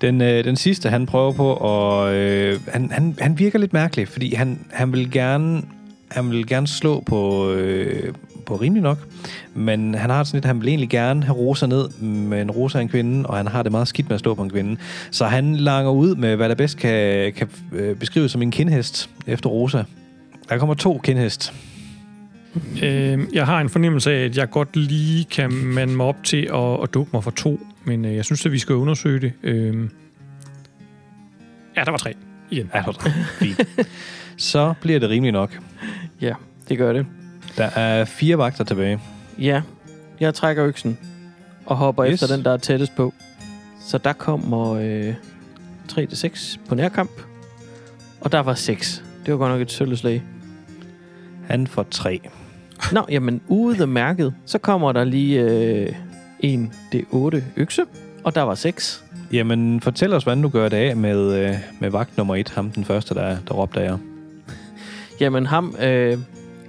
Den, 0.00 0.20
øh, 0.20 0.44
den 0.44 0.56
sidste, 0.56 0.88
han 0.88 1.06
prøver 1.06 1.32
på, 1.32 1.52
og 1.52 2.14
øh, 2.14 2.60
han, 2.68 2.90
han, 2.90 3.16
han 3.18 3.38
virker 3.38 3.58
lidt 3.58 3.72
mærkelig, 3.72 4.08
fordi 4.08 4.34
han, 4.34 4.66
han 4.70 4.92
vil 4.92 5.10
gerne 5.10 5.62
han 6.12 6.30
vil 6.30 6.46
gerne 6.46 6.66
slå 6.66 7.00
på, 7.00 7.50
øh, 7.52 8.14
på 8.46 8.56
rimelig 8.56 8.82
nok, 8.82 8.98
men 9.54 9.94
han 9.94 10.10
har 10.10 10.24
sådan 10.24 10.36
lidt, 10.36 10.44
han 10.44 10.60
vil 10.60 10.68
egentlig 10.68 10.88
gerne 10.88 11.24
have 11.24 11.36
Rosa 11.36 11.66
ned, 11.66 11.88
men 12.00 12.50
Rosa 12.50 12.78
er 12.78 12.82
en 12.82 12.88
kvinde, 12.88 13.26
og 13.26 13.36
han 13.36 13.46
har 13.46 13.62
det 13.62 13.72
meget 13.72 13.88
skidt 13.88 14.08
med 14.08 14.14
at 14.14 14.20
stå 14.20 14.34
på 14.34 14.42
en 14.42 14.50
kvinde. 14.50 14.76
Så 15.10 15.24
han 15.24 15.56
langer 15.56 15.90
ud 15.90 16.14
med, 16.14 16.36
hvad 16.36 16.48
der 16.48 16.54
bedst 16.54 16.78
kan, 16.78 17.32
kan 17.32 17.48
øh, 17.72 17.96
beskrives 17.96 18.32
som 18.32 18.42
en 18.42 18.50
kindhest 18.50 19.10
efter 19.26 19.50
Rosa. 19.50 19.82
Der 20.48 20.58
kommer 20.58 20.74
to 20.74 21.00
kindhest. 21.04 21.52
øh, 22.82 23.18
jeg 23.32 23.46
har 23.46 23.60
en 23.60 23.68
fornemmelse 23.68 24.12
af, 24.12 24.24
at 24.24 24.36
jeg 24.36 24.50
godt 24.50 24.76
lige 24.76 25.24
kan 25.24 25.52
mande 25.52 25.96
mig 25.96 26.06
op 26.06 26.16
til 26.24 26.48
at, 26.54 26.82
at 26.82 26.94
dukke 26.94 27.10
mig 27.12 27.24
for 27.24 27.30
to, 27.30 27.60
men 27.84 28.04
øh, 28.04 28.16
jeg 28.16 28.24
synes, 28.24 28.46
at 28.46 28.52
vi 28.52 28.58
skal 28.58 28.74
undersøge 28.74 29.20
det. 29.20 29.32
Øh, 29.42 29.88
ja, 31.76 31.84
der 31.84 31.90
var 31.90 31.98
tre. 31.98 32.14
Igen. 32.50 32.70
Ja, 32.74 32.82
det 32.86 32.96
er 32.96 33.10
fint. 33.38 33.88
Så 34.36 34.74
bliver 34.80 35.00
det 35.00 35.10
rimelig 35.10 35.32
nok. 35.32 35.58
Ja, 36.20 36.34
det 36.68 36.78
gør 36.78 36.92
det. 36.92 37.06
Der 37.56 37.64
er 37.64 38.04
fire 38.04 38.38
vagter 38.38 38.64
tilbage. 38.64 39.00
Ja, 39.38 39.62
jeg 40.20 40.34
trækker 40.34 40.64
øksen 40.66 40.98
og 41.66 41.76
hopper 41.76 42.06
Yes. 42.06 42.22
efter 42.22 42.36
den, 42.36 42.44
der 42.44 42.50
er 42.52 42.56
tættest 42.56 42.96
på. 42.96 43.14
Så 43.80 43.98
der 43.98 44.12
kommer 44.12 44.70
øh, 44.72 45.14
3-6 45.92 46.58
på 46.68 46.74
nærkamp. 46.74 47.10
Og 48.20 48.32
der 48.32 48.40
var 48.40 48.54
6. 48.54 49.04
Det 49.26 49.32
var 49.32 49.38
godt 49.38 49.52
nok 49.52 49.60
et 49.60 49.70
sølvslag. 49.72 50.22
Han 51.48 51.66
får 51.66 51.86
tre. 51.90 52.20
Nå, 52.92 53.04
jamen 53.10 53.40
ude 53.48 53.86
mærket, 53.86 54.34
så 54.46 54.58
kommer 54.58 54.92
der 54.92 55.04
lige 55.04 55.40
øh, 55.40 55.92
en 56.40 56.72
D8 56.94 57.40
økse. 57.56 57.82
Og 58.24 58.34
der 58.34 58.42
var 58.42 58.54
6. 58.54 59.04
Jamen, 59.32 59.80
fortæl 59.80 60.12
os, 60.12 60.22
hvordan 60.22 60.42
du 60.42 60.48
gør 60.48 60.68
det 60.68 60.76
af 60.76 60.96
med, 60.96 61.34
øh, 61.48 61.56
med 61.80 61.90
vagt 61.90 62.16
nummer 62.16 62.36
et, 62.36 62.48
ham 62.50 62.70
den 62.70 62.84
første, 62.84 63.14
der, 63.14 63.36
der 63.48 63.54
råbte 63.54 63.80
af 63.80 63.84
jer. 63.84 63.98
Jamen 65.20 65.46
ham, 65.46 65.76
øh, 65.82 66.18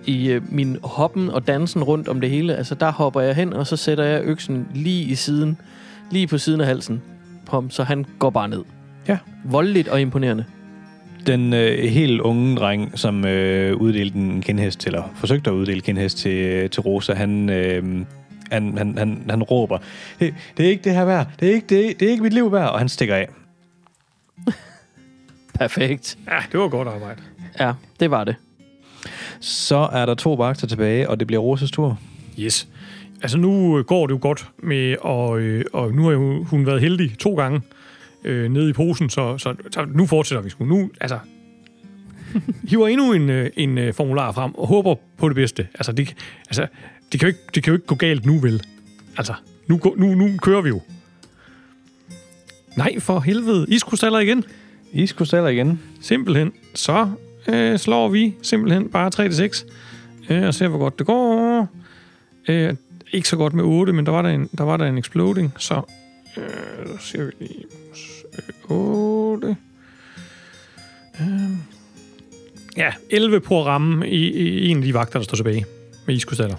i 0.06 0.32
øh, 0.32 0.54
min 0.54 0.78
hoppen 0.84 1.30
og 1.30 1.48
dansen 1.48 1.84
rundt 1.84 2.08
om 2.08 2.22
det 2.22 2.30
hele, 2.30 2.56
altså 2.56 2.76
der 2.76 2.92
hopper 2.92 3.22
jeg 3.22 3.36
hen, 3.36 3.54
og 3.54 3.68
så 3.68 3.78
sætter 3.78 4.04
jeg 4.04 4.24
øksen 4.24 4.68
lige 4.74 5.04
i 5.04 5.16
siden, 5.16 5.58
lige 6.12 6.28
på 6.28 6.38
siden 6.38 6.62
af 6.62 6.68
halsen 6.68 7.02
på 7.46 7.58
ham, 7.58 7.70
så 7.70 7.84
han 7.84 8.06
går 8.20 8.30
bare 8.30 8.48
ned. 8.48 8.64
Ja. 9.08 9.18
Voldeligt 9.44 9.88
og 9.88 10.02
imponerende. 10.02 10.46
Den 11.28 11.54
øh, 11.54 11.90
helt 11.90 12.22
unge 12.22 12.56
dreng, 12.56 13.00
som 13.00 13.26
øh, 13.26 13.78
uddelte 13.78 14.18
en 14.18 14.42
kindhest, 14.42 14.88
eller 14.88 15.04
forsøgte 15.16 15.50
at 15.50 15.54
uddele 15.54 15.82
kindhest 15.82 16.18
til, 16.18 16.70
til 16.70 16.82
Rosa, 16.82 17.14
han, 17.14 17.50
øh, 17.50 18.06
han, 18.52 18.78
han, 18.78 18.98
han, 18.98 19.26
han 19.30 19.44
råber, 19.44 19.78
det, 20.20 20.34
det 20.58 20.66
er 20.66 20.70
ikke 20.70 20.84
det 20.84 20.94
her 20.94 21.06
værd, 21.06 21.28
det 21.40 21.50
er 21.50 21.54
ikke, 21.54 21.68
det, 21.70 22.00
det 22.00 22.06
er 22.06 22.12
ikke 22.12 22.24
mit 22.24 22.34
liv 22.34 22.52
værd, 22.52 22.70
og 22.70 22.80
han 22.80 22.90
stikker 22.90 23.16
af. 23.16 23.30
Perfekt. 25.60 26.18
Ja, 26.28 26.38
det 26.52 26.60
var 26.60 26.68
godt 26.68 26.88
arbejde. 26.88 27.22
Ja, 27.60 27.74
det 28.00 28.12
var 28.12 28.24
det. 28.24 28.36
Så 29.40 29.90
er 29.92 30.06
der 30.06 30.14
to 30.14 30.34
vagter 30.34 30.68
tilbage, 30.68 31.10
og 31.10 31.20
det 31.20 31.28
bliver 31.28 31.42
Rosas 31.42 31.72
tur. 31.72 32.00
Yes. 32.40 32.68
Altså 33.22 33.38
nu 33.38 33.78
øh, 33.80 33.86
går 33.86 34.08
det 34.08 34.14
jo 34.14 34.20
godt 34.22 34.48
med, 34.58 34.96
og, 35.02 35.40
øh, 35.40 35.66
og 35.74 35.94
nu 35.94 36.04
har 36.04 36.44
hun 36.50 36.66
været 36.66 36.82
heldig 36.82 37.18
to 37.20 37.36
gange 37.36 37.62
øh, 38.24 38.52
nede 38.52 38.70
i 38.70 38.74
posen, 38.74 39.10
så, 39.10 39.38
så, 39.38 39.56
så 39.72 39.86
nu 39.94 40.06
fortsætter 40.06 40.42
vi 40.42 40.50
sgu. 40.50 40.66
Nu, 40.66 40.92
altså, 41.02 41.20
hiver 42.70 42.88
endnu 42.88 43.14
en, 43.14 43.30
øh, 43.30 43.50
en 43.58 43.94
formular 43.94 44.32
frem 44.32 44.56
og 44.56 44.68
håber 44.68 44.96
på 45.18 45.30
det 45.30 45.36
bedste. 45.36 45.68
Altså, 45.76 45.92
det, 45.92 46.16
altså, 46.50 46.68
det, 47.12 47.20
kan 47.20 47.28
jo 47.28 47.28
ikke, 47.28 47.40
det 47.56 47.64
kan 47.64 47.72
jo 47.72 47.76
ikke 47.76 47.88
gå 47.88 47.96
galt 47.96 48.26
nu, 48.26 48.40
vel? 48.40 48.64
Altså, 49.18 49.34
nu, 49.68 49.80
nu, 49.98 50.16
nu 50.16 50.38
kører 50.38 50.62
vi 50.62 50.70
jo. 50.70 50.82
Nej, 52.78 53.00
for 53.00 53.20
helvede. 53.20 53.66
Iskrystaller 53.70 54.20
igen. 54.20 54.44
Iskrystaller 54.92 55.50
igen. 55.50 55.82
Simpelthen. 56.02 56.52
Så 56.76 57.10
øh, 57.48 57.80
slår 57.80 58.10
vi 58.10 58.36
simpelthen 58.42 58.90
bare 58.90 59.12
3-6 59.16 59.66
øh, 60.30 60.48
og 60.48 60.54
ser, 60.54 60.68
hvor 60.68 60.80
godt 60.80 61.00
det 61.00 61.08
går. 61.08 61.68
Øh, 62.48 62.76
ikke 63.12 63.30
så 63.30 63.38
godt 63.38 63.54
med 63.54 63.64
8, 63.64 63.94
men 63.94 64.06
der 64.06 64.12
var 64.12 64.22
der 64.22 64.30
en, 64.30 64.50
der 64.58 64.64
var 64.64 64.78
der 64.78 64.86
en 64.86 64.98
exploding, 64.98 65.54
så 65.58 65.82
øh, 66.38 67.00
så 67.00 67.08
ser 67.08 67.24
vi 67.24 67.32
lige 67.40 67.66
8. 68.70 69.56
Øh, 71.22 71.28
ja, 72.78 72.92
11 73.10 73.40
på 73.40 73.60
at 73.60 73.66
ramme 73.66 74.10
i, 74.10 74.32
i 74.32 74.68
en 74.70 74.78
af 74.78 74.84
de 74.84 74.94
vagter, 74.94 75.20
der 75.20 75.24
står 75.24 75.36
tilbage 75.36 75.66
med 76.08 76.16
iskustaller. 76.16 76.56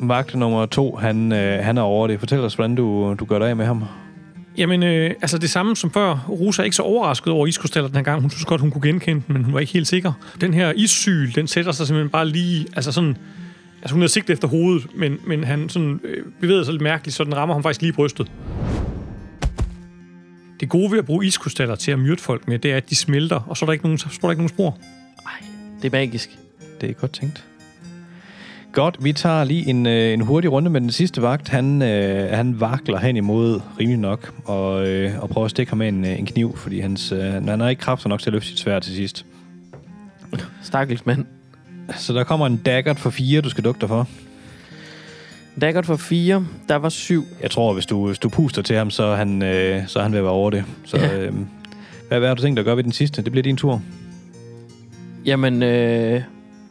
Vagt 0.00 0.34
nummer 0.34 0.66
to, 0.66 0.96
han, 0.96 1.32
øh, 1.32 1.64
han 1.64 1.78
er 1.78 1.82
over 1.82 2.06
det. 2.06 2.20
Fortæl 2.20 2.40
os, 2.40 2.54
hvordan 2.54 2.74
du, 2.74 3.16
du 3.18 3.24
gør 3.24 3.38
dig 3.38 3.48
af 3.48 3.56
med 3.56 3.66
ham. 3.66 3.84
Jamen, 4.58 4.82
øh, 4.82 5.10
altså 5.10 5.38
det 5.38 5.50
samme 5.50 5.76
som 5.76 5.90
før. 5.90 6.24
Rosa 6.28 6.62
er 6.62 6.64
ikke 6.64 6.76
så 6.76 6.82
overrasket 6.82 7.32
over 7.32 7.46
iskrystaller 7.46 7.88
den 7.88 7.96
her 7.96 8.02
gang. 8.02 8.20
Hun 8.20 8.30
synes 8.30 8.44
godt, 8.44 8.60
hun 8.60 8.70
kunne 8.70 8.82
genkende 8.82 9.22
den, 9.26 9.34
men 9.34 9.44
hun 9.44 9.54
var 9.54 9.60
ikke 9.60 9.72
helt 9.72 9.88
sikker. 9.88 10.12
Den 10.40 10.54
her 10.54 10.72
issyl, 10.76 11.34
den 11.34 11.46
sætter 11.46 11.72
sig 11.72 11.86
simpelthen 11.86 12.10
bare 12.10 12.28
lige... 12.28 12.66
Altså 12.76 12.92
sådan... 12.92 13.16
Altså 13.82 13.94
hun 13.94 14.00
havde 14.00 14.12
sigtet 14.12 14.32
efter 14.32 14.48
hovedet, 14.48 14.86
men, 14.94 15.18
men 15.26 15.44
han 15.44 15.68
sådan, 15.68 16.00
øh, 16.04 16.24
bevægede 16.40 16.64
sig 16.64 16.74
lidt 16.74 16.82
mærkeligt, 16.82 17.16
så 17.16 17.24
den 17.24 17.36
rammer 17.36 17.54
ham 17.54 17.62
faktisk 17.62 17.80
lige 17.80 17.88
i 17.88 17.92
brystet. 17.92 18.30
Det 20.60 20.68
gode 20.68 20.92
ved 20.92 20.98
at 20.98 21.06
bruge 21.06 21.26
iskrystaller 21.26 21.74
til 21.74 21.92
at 21.92 21.98
myrde 21.98 22.22
folk 22.22 22.48
med, 22.48 22.58
det 22.58 22.72
er, 22.72 22.76
at 22.76 22.90
de 22.90 22.96
smelter, 22.96 23.40
og 23.48 23.56
så 23.56 23.64
er 23.64 23.66
der 23.66 23.72
ikke 23.72 23.84
nogen, 23.84 23.98
så 23.98 24.06
er 24.08 24.26
der 24.26 24.30
ikke 24.30 24.42
nogen 24.42 24.48
spor. 24.48 24.78
Ej, 25.26 25.46
det 25.82 25.94
er 25.94 25.98
magisk. 25.98 26.30
Det 26.80 26.90
er 26.90 26.94
godt 26.94 27.12
tænkt. 27.12 27.47
Godt, 28.72 28.96
vi 29.04 29.12
tager 29.12 29.44
lige 29.44 29.66
en, 29.66 29.86
øh, 29.86 30.12
en 30.12 30.20
hurtig 30.20 30.52
runde 30.52 30.70
med 30.70 30.80
den 30.80 30.90
sidste 30.90 31.22
vagt. 31.22 31.48
Han, 31.48 31.82
øh, 31.82 32.30
han 32.30 32.60
vakler 32.60 32.98
hen 32.98 33.16
imod 33.16 33.60
rimelig 33.80 33.98
nok, 33.98 34.32
og, 34.44 34.88
øh, 34.88 35.22
og 35.22 35.28
prøver 35.28 35.44
at 35.44 35.50
stikke 35.50 35.70
ham 35.70 35.78
med 35.78 35.88
en, 35.88 36.04
øh, 36.04 36.18
en 36.18 36.26
kniv, 36.26 36.56
fordi 36.56 36.80
hans, 36.80 37.12
øh, 37.12 37.20
han 37.20 37.60
har 37.60 37.68
ikke 37.68 37.80
kræfter 37.80 38.08
nok 38.08 38.20
til 38.20 38.30
at 38.30 38.32
løfte 38.32 38.48
sit 38.48 38.58
sværd 38.58 38.82
til 38.82 38.94
sidst. 38.94 39.26
Stakkels 40.62 41.06
mand. 41.06 41.24
Så 41.96 42.12
der 42.12 42.24
kommer 42.24 42.46
en 42.46 42.56
daggert 42.56 42.98
for 42.98 43.10
fire, 43.10 43.40
du 43.40 43.50
skal 43.50 43.64
dukke 43.64 43.80
dig 43.80 43.88
for. 43.88 44.08
Daggert 45.60 45.86
for 45.86 45.96
4, 45.96 46.46
der 46.68 46.76
var 46.76 46.88
7. 46.88 47.24
Jeg 47.42 47.50
tror, 47.50 47.72
hvis 47.72 47.86
du, 47.86 48.06
hvis 48.06 48.18
du 48.18 48.28
puster 48.28 48.62
til 48.62 48.76
ham, 48.76 48.90
så 48.90 49.02
er 49.04 49.16
han, 49.16 49.42
øh, 49.42 49.82
så 49.86 49.98
er 49.98 50.02
han 50.02 50.12
ved 50.12 50.18
at 50.18 50.24
være 50.24 50.32
over 50.32 50.50
det. 50.50 50.64
Så 50.84 50.96
Ja. 50.96 51.18
øh, 51.18 51.32
hvad, 52.08 52.18
hvad 52.18 52.28
har 52.28 52.34
du 52.34 52.42
tænkt 52.42 52.56
dig 52.56 52.60
at 52.60 52.64
gøre 52.64 52.76
ved 52.76 52.84
den 52.84 52.92
sidste? 52.92 53.22
Det 53.22 53.32
bliver 53.32 53.42
din 53.42 53.56
tur. 53.56 53.82
Jamen, 55.24 55.62
øh, 55.62 56.22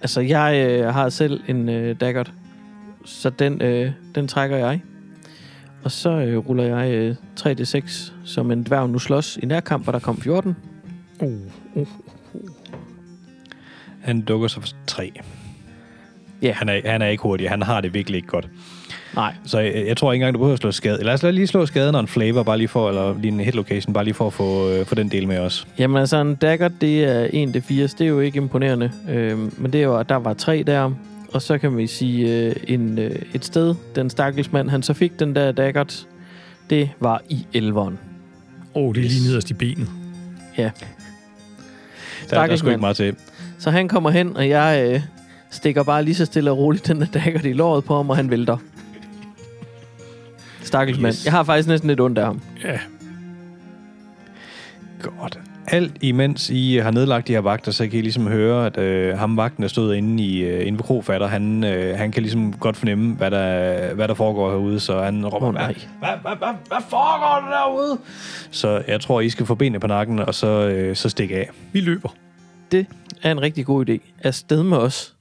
altså 0.02 0.22
jeg 0.22 0.68
øh, 0.70 0.94
har 0.94 1.10
selv 1.10 1.42
en 1.48 1.70
øh, 1.70 1.96
daggert, 2.00 2.34
så 3.06 3.30
den, 3.30 3.62
øh, 3.62 3.92
den 4.16 4.28
trækker 4.28 4.58
jeg. 4.58 4.82
Og 5.84 5.92
så 5.92 6.10
øh, 6.10 6.38
ruller 6.38 6.64
jeg 6.64 6.92
øh, 6.92 7.16
3d6 7.40 8.12
som 8.24 8.52
en 8.52 8.64
dværg 8.64 8.90
nu 8.90 9.00
slås 9.00 9.38
i 9.38 9.46
nærkamp, 9.46 9.88
og 9.88 9.94
der 9.94 10.00
kom 10.00 10.22
14. 10.22 10.56
Uh, 11.20 11.32
uh. 11.74 11.88
Han 14.02 14.22
dukker 14.22 14.48
sig 14.48 14.64
for 14.64 14.70
tre. 14.88 15.12
Ja. 16.42 16.52
Han 16.52 16.70
er, 16.70 16.82
han 16.86 17.02
er 17.02 17.08
ikke 17.08 17.24
hurtig. 17.24 17.50
Han 17.50 17.62
har 17.62 17.82
det 17.82 17.94
virkelig 17.94 18.18
ikke 18.18 18.28
godt. 18.28 18.50
Nej, 19.16 19.34
Så 19.46 19.60
jeg, 19.60 19.84
jeg 19.88 19.98
tror 19.98 20.14
ikke 20.14 20.24
engang, 20.24 20.34
du 20.34 20.40
behøver 20.40 20.54
at 20.54 20.60
slå 20.60 20.72
skade. 20.72 21.04
Lad 21.04 21.14
os 21.14 21.24
lige 21.24 21.48
slå 21.48 21.66
skaden 21.66 21.96
og 21.96 22.02
en 22.02 22.08
flavor, 22.08 22.44
bare 22.44 22.58
lige 22.58 22.68
for, 22.68 22.90
eller 22.90 23.16
lige 23.22 23.32
en 23.32 23.40
hit 23.40 23.56
location, 23.56 23.94
bare 23.94 24.04
lige 24.04 24.14
for 24.14 24.28
at 24.28 24.34
få, 24.34 24.70
øh, 24.70 24.86
få 24.86 24.96
den 24.96 25.12
del 25.12 25.28
med 25.28 25.38
os. 25.40 25.68
Jamen 25.80 25.98
altså, 25.98 26.22
en 26.22 26.36
dagger, 26.36 26.68
det 26.68 27.04
er 27.04 27.28
1d4, 27.28 27.74
det 27.74 28.02
er 28.02 28.06
jo 28.06 28.20
ikke 28.20 28.38
imponerende. 28.38 28.92
Øh, 29.10 29.38
men 29.62 29.74
det 29.74 29.80
er 29.80 29.84
jo, 29.86 29.98
at 29.98 30.10
der 30.10 30.16
var 30.16 30.34
tre 30.34 30.64
der, 30.68 30.92
og 31.34 31.42
så 31.42 31.58
kan 31.58 31.78
vi 31.78 31.88
sige, 31.88 32.46
øh, 32.46 32.56
en, 32.68 33.00
øh, 33.00 33.12
et 33.34 33.46
sted, 33.46 33.76
den 33.96 34.10
stakkels 34.10 34.52
mand, 34.52 34.70
han 34.70 34.84
så 34.84 34.94
fik 34.94 35.20
den 35.20 35.36
der 35.36 35.52
daggert, 35.52 36.08
det 36.70 36.90
var 37.00 37.22
i 37.30 37.46
elveren. 37.54 38.00
Oh, 38.74 38.96
det 38.96 39.00
er 39.02 39.06
Yes. 39.06 39.14
lige 39.14 39.28
nederst 39.30 39.50
i 39.50 39.54
benet. 39.54 39.88
Der, 40.58 40.70
der 42.30 42.40
er 42.40 42.56
sgu 42.56 42.68
ikke 42.70 42.80
meget 42.82 42.96
til. 42.96 43.16
Så 43.60 43.72
han 43.72 43.88
kommer 43.88 44.10
hen, 44.10 44.38
og 44.38 44.50
jeg 44.50 44.90
øh, 44.94 45.02
stikker 45.52 45.84
bare 45.84 46.04
lige 46.04 46.16
så 46.16 46.26
stille 46.26 46.52
og 46.52 46.58
roligt 46.58 46.88
den 46.88 47.00
der 47.02 47.06
daggert 47.14 47.46
i 47.46 47.54
låret 47.54 47.84
på 47.84 47.96
ham, 47.96 48.10
og 48.10 48.16
han 48.16 48.30
vælter. 48.32 48.58
Stakkels 50.68 50.98
yes. 50.98 51.02
mand. 51.02 51.14
Yes. 51.14 51.26
Jeg 51.26 51.34
har 51.34 51.44
faktisk 51.44 51.68
næsten 51.68 51.88
lidt 51.88 52.00
ondt 52.00 52.18
af 52.18 52.26
ham. 52.26 52.42
Ja, 52.64 52.80
Godt. 55.02 55.40
Alt 55.68 55.94
imens 56.02 56.50
I 56.50 56.78
har 56.78 56.92
nedlagt 56.92 57.28
de 57.28 57.34
her 57.34 57.40
vagter, 57.40 57.72
så 57.72 57.88
kan 57.88 58.00
I 58.00 58.02
ligesom 58.02 58.28
høre, 58.28 58.66
at 58.66 58.78
øh, 58.78 59.18
ham 59.18 59.38
vagten, 59.38 59.64
der 59.64 59.70
stod 59.70 59.94
inde, 59.94 60.24
i, 60.24 60.40
øh, 60.40 60.68
inde 60.68 60.78
ved 60.80 60.84
Krofatter, 60.84 61.28
han, 61.28 61.64
øh, 61.64 61.98
han 61.98 62.12
kan 62.12 62.24
ligesom 62.24 62.54
godt 62.54 62.78
fornemme, 62.78 63.16
hvad 63.16 63.32
der, 63.32 63.94
hvad 63.94 64.08
der 64.08 64.14
foregår 64.14 64.50
herude, 64.50 64.80
så 64.80 65.02
han 65.02 65.26
råber, 65.26 65.52
nej. 65.52 65.76
hvad, 66.00 66.10
hvad, 66.22 66.32
hvad, 66.38 66.48
hvad 66.68 66.78
foregår 66.90 67.50
der 67.50 67.58
derude? 67.58 67.98
Så 68.52 68.84
jeg 68.88 69.02
tror, 69.02 69.22
I 69.22 69.30
skal 69.30 69.46
få 69.46 69.56
benene 69.56 69.80
på 69.80 69.88
nakken, 69.88 70.20
og 70.20 70.36
så, 70.36 70.48
øh, 70.48 70.96
så 70.96 71.10
stikke 71.10 71.36
af. 71.36 71.50
vi 71.74 71.80
løber. 71.80 72.10
Det 72.72 72.86
er 73.24 73.32
en 73.32 73.42
rigtig 73.42 73.66
god 73.66 73.90
idé. 73.90 73.98
Afsted 74.24 74.64
med 74.64 74.78
os. 74.78 75.14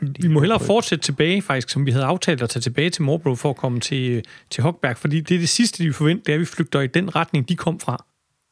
Vi 0.00 0.28
må 0.28 0.40
hellere 0.40 0.60
fortsætte 0.60 1.04
tilbage, 1.04 1.42
faktisk, 1.42 1.70
som 1.70 1.86
vi 1.86 1.90
havde 1.90 2.04
aftalt 2.04 2.42
at 2.42 2.50
tage 2.50 2.60
tilbage 2.60 2.90
til 2.90 3.02
Morbro 3.02 3.34
for 3.34 3.50
at 3.50 3.56
komme 3.56 3.80
til, 3.80 4.22
til 4.50 4.62
Hogberg, 4.62 4.96
fordi 4.96 5.20
det 5.20 5.34
er 5.34 5.38
det 5.38 5.48
sidste, 5.48 5.84
de 5.84 5.92
forventer, 5.92 6.22
det 6.24 6.32
er, 6.32 6.34
at 6.36 6.40
vi 6.40 6.44
flygter 6.46 6.80
i 6.80 6.86
den 6.86 7.16
retning, 7.16 7.48
de 7.48 7.56
kom 7.56 7.80
fra. 7.80 8.04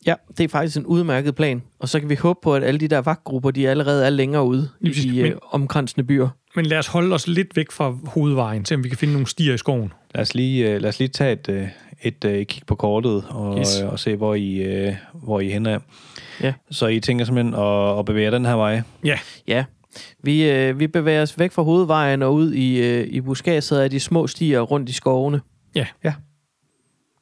Ja, 0.06 0.14
det 0.38 0.44
er 0.44 0.48
faktisk 0.48 0.76
en 0.76 0.86
udmærket 0.86 1.34
plan. 1.34 1.62
Og 1.78 1.88
så 1.88 2.00
kan 2.00 2.08
vi 2.08 2.14
håbe 2.14 2.38
på, 2.42 2.54
at 2.54 2.64
alle 2.64 2.80
de 2.80 2.88
der 2.88 2.98
vagtgrupper, 2.98 3.50
de 3.50 3.68
allerede 3.68 4.06
er 4.06 4.10
længere 4.10 4.44
ude 4.44 4.68
i 4.80 4.84
Lige 4.84 4.94
præcis. 4.94 5.12
de 5.12 5.18
øh, 5.18 5.24
Men- 5.24 5.38
omkransende 5.50 6.04
byer. 6.06 6.28
Men 6.56 6.66
lad 6.66 6.78
os 6.78 6.86
holde 6.86 7.14
os 7.14 7.26
lidt 7.26 7.56
væk 7.56 7.70
fra 7.72 7.96
hovedvejen, 8.06 8.64
til 8.64 8.74
om 8.76 8.84
vi 8.84 8.88
kan 8.88 8.98
finde 8.98 9.12
nogle 9.12 9.26
stier 9.26 9.54
i 9.54 9.58
skoven. 9.58 9.92
Lad 10.14 10.22
os 10.22 10.34
lige, 10.34 10.70
øh, 10.70 10.80
lad 10.80 10.88
os 10.88 10.98
lige 10.98 11.08
tage 11.08 11.32
et, 11.32 11.48
øh, 11.48 11.68
et 12.02 12.24
øh, 12.24 12.46
kig 12.46 12.62
på 12.66 12.74
kortet 12.74 13.24
og, 13.28 13.58
Yes. 13.58 13.80
øh, 13.82 13.88
og 13.92 13.98
se, 13.98 14.16
hvor 14.16 14.34
I, 14.34 14.54
øh, 14.56 14.94
hvor 15.12 15.40
I 15.40 15.48
er 15.48 15.52
henne 15.52 15.70
af. 15.72 15.78
Ja. 16.42 16.52
Så 16.70 16.86
I 16.86 17.00
tænker 17.00 17.24
simpelthen 17.24 17.54
at, 17.54 17.98
at 17.98 18.04
bevæge 18.04 18.30
den 18.30 18.44
her 18.46 18.54
vej. 18.54 18.82
Ja, 19.04 19.18
Ja, 19.48 19.64
vi, 20.22 20.50
øh, 20.50 20.78
vi 20.80 20.86
bevæger 20.86 21.22
os 21.22 21.38
væk 21.38 21.52
fra 21.52 21.62
hovedvejen 21.62 22.22
og 22.22 22.34
ud 22.34 22.52
i, 22.52 22.78
øh, 22.86 23.06
i 23.06 23.20
buskadset 23.20 23.78
af 23.78 23.90
de 23.90 24.00
små 24.00 24.26
stier 24.26 24.60
rundt 24.60 24.88
i 24.88 24.92
skovene. 24.92 25.40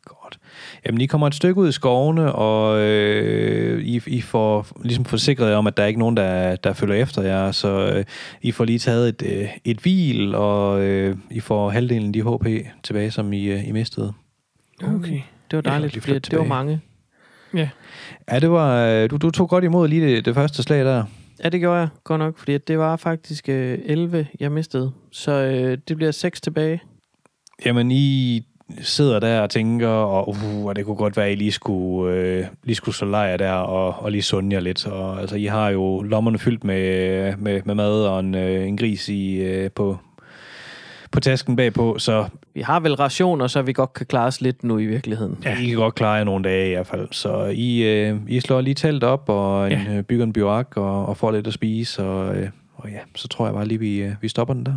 Godt. 0.05 0.39
Jamen, 0.87 1.01
I 1.01 1.07
kommer 1.07 1.27
et 1.27 1.35
stykke 1.35 1.61
ud 1.61 1.69
i 1.69 1.73
skovene, 1.73 2.33
og 2.33 2.79
øh, 2.81 3.83
I, 3.85 4.01
I 4.07 4.21
får 4.21 4.67
ligesom 4.83 5.05
forsikret 5.05 5.51
jer 5.51 5.57
om, 5.57 5.67
at 5.67 5.77
der 5.77 5.83
er 5.83 5.87
ikke 5.87 5.99
nogen, 6.01 6.17
der, 6.17 6.57
der 6.57 6.73
følger 6.73 6.97
efter 6.97 7.23
jer, 7.23 7.53
så 7.53 7.69
øh, 7.95 8.05
I 8.43 8.53
får 8.53 8.65
lige 8.65 8.79
taget 8.79 9.09
et, 9.09 9.23
øh, 9.41 9.49
et 9.65 9.79
hvil, 9.79 10.35
og 10.35 10.83
øh, 10.83 11.17
I 11.31 11.41
får 11.41 11.71
halvdelen 11.71 12.07
af 12.07 12.13
de 12.13 12.23
HP 12.23 12.67
tilbage, 12.83 13.11
som 13.11 13.33
I, 13.33 13.45
øh, 13.45 13.69
I 13.69 13.73
mistede. 13.73 14.13
okay. 14.83 15.21
Det 15.51 15.57
var 15.57 15.63
Ja, 15.65 15.71
dejligt, 15.71 15.93
fordi 15.93 16.01
flytte 16.13 16.31
det 16.31 16.39
var 16.39 16.45
mange. 16.45 16.81
Ja, 18.33 18.41
det 18.41 18.51
var, 18.51 18.87
øh, 18.87 19.11
du, 19.11 19.17
du 19.17 19.31
tog 19.31 19.49
godt 19.49 19.65
imod 19.65 19.89
lige 19.89 20.07
det, 20.07 20.25
det 20.25 20.35
første 20.35 20.63
slag 20.63 20.85
der. 20.85 21.05
Ja, 21.45 21.49
det 21.49 21.61
gjorde 21.61 21.79
jeg 21.79 21.89
godt 22.05 22.19
nok, 22.19 22.39
fordi 22.39 22.59
det 22.59 22.79
var 22.79 22.97
faktisk 22.97 23.49
øh, 23.49 23.79
11, 23.85 24.27
jeg 24.41 24.53
mistede. 24.53 24.93
Så 25.11 25.33
øh, 25.33 25.79
det 25.89 25.97
bliver 25.97 26.13
6 26.13 26.41
tilbage. 26.41 26.83
Jamen, 27.65 27.91
I 27.91 28.43
sidder 28.81 29.21
der 29.21 29.41
og 29.41 29.51
tænker, 29.51 29.89
og 29.89 30.29
uh, 30.29 30.75
det 30.77 30.85
kunne 30.85 30.97
godt 30.97 31.17
være, 31.17 31.27
at 31.27 31.33
I 31.33 31.35
lige 31.35 31.53
skulle, 31.53 32.15
øh, 32.15 32.45
lige 32.63 32.77
skulle 32.77 32.95
så 32.95 33.05
lejr 33.05 33.37
der 33.37 33.53
og, 33.53 34.05
og 34.05 34.13
lige 34.13 34.23
sunde 34.23 34.55
jer 34.55 34.61
lidt. 34.61 34.87
Og, 34.87 35.21
altså, 35.21 35.37
I 35.37 35.45
har 35.45 35.69
jo 35.69 36.03
lommerne 36.03 36.39
fyldt 36.39 36.65
med, 36.65 36.81
øh, 36.81 37.43
med, 37.43 37.61
med 37.65 37.75
mad 37.75 38.07
og 38.07 38.21
en, 38.21 38.35
øh, 38.35 38.69
en 38.69 38.77
gris 38.77 39.09
i, 39.09 39.35
øh, 39.35 39.71
på, 39.71 39.99
på 41.15 41.21
tasken 41.21 41.57
bagpå, 41.57 41.99
så 41.99 42.25
Vi 42.55 42.61
har 42.61 42.81
vel 42.81 42.95
rationer, 42.95 43.47
så 43.47 43.63
vi 43.63 43.73
godt 43.73 43.93
kan 43.93 44.07
klare 44.07 44.27
os 44.27 44.41
lidt 44.41 44.65
nu 44.65 44.79
i 44.79 44.87
virkeligheden. 44.87 45.39
ja. 45.45 45.59
I 45.61 45.67
kan 45.67 45.77
godt 45.77 45.95
klare 45.95 46.13
jer 46.13 46.25
nogle 46.25 46.45
dage 46.45 46.71
i 46.71 46.75
hvert 46.75 46.87
fald. 46.87 47.09
Så 47.11 47.45
I, 47.55 47.83
øh, 47.83 48.17
I 48.29 48.41
slår 48.41 48.61
lige 48.61 48.75
telt 48.75 49.05
op 49.05 49.29
og 49.29 49.73
en, 49.73 49.79
Ja. 49.87 49.95
øh, 49.97 50.03
bygger 50.03 50.25
en 50.25 50.33
biorak 50.33 50.77
og, 50.77 51.07
og 51.07 51.17
får 51.17 51.31
lidt 51.31 51.47
at 51.47 51.53
spise, 51.53 52.03
og, 52.05 52.37
øh, 52.37 52.49
og 52.77 52.89
ja, 52.91 52.99
så 53.15 53.29
tror 53.29 53.47
jeg 53.47 53.55
bare 53.55 53.67
lige, 53.67 53.79
vi, 53.79 53.97
øh, 54.03 54.13
vi 54.21 54.29
stopper 54.29 54.55
den 54.55 54.67
der. 54.67 54.75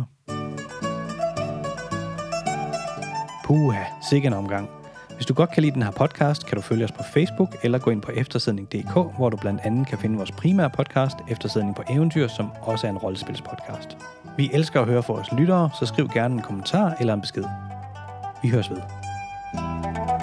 Puha, 3.44 3.82
sikke 4.10 4.26
en 4.26 4.32
omgang. 4.32 4.68
Hvis 5.14 5.26
du 5.26 5.34
godt 5.34 5.50
kan 5.50 5.62
lide 5.62 5.74
den 5.74 5.82
her 5.82 5.90
podcast, 5.90 6.46
kan 6.46 6.56
du 6.56 6.62
følge 6.62 6.84
os 6.84 6.92
på 6.92 7.02
Facebook 7.14 7.48
eller 7.62 7.78
gå 7.78 7.90
ind 7.90 8.02
på 8.02 8.12
eftersidning.dk, 8.14 8.92
hvor 9.16 9.30
du 9.30 9.36
blandt 9.36 9.60
andet 9.64 9.86
kan 9.88 9.98
finde 9.98 10.16
vores 10.16 10.30
primære 10.32 10.70
podcast, 10.70 11.16
Eftersidning 11.30 11.76
på 11.76 11.82
Eventyr, 11.90 12.28
som 12.28 12.50
også 12.62 12.86
er 12.86 12.90
en 12.90 12.98
rollespilspodcast. 12.98 13.96
Vi 14.38 14.50
elsker 14.52 14.80
at 14.80 14.86
høre 14.86 15.02
fra 15.02 15.12
vores 15.12 15.32
lyttere, 15.32 15.70
så 15.78 15.86
skriv 15.86 16.08
gerne 16.08 16.34
en 16.34 16.42
kommentar 16.42 16.96
eller 17.00 17.14
en 17.14 17.20
besked. 17.20 17.44
Vi 18.42 18.48
høres 18.48 18.70
ved. 18.70 18.80
thank 19.54 20.10
you 20.10 20.17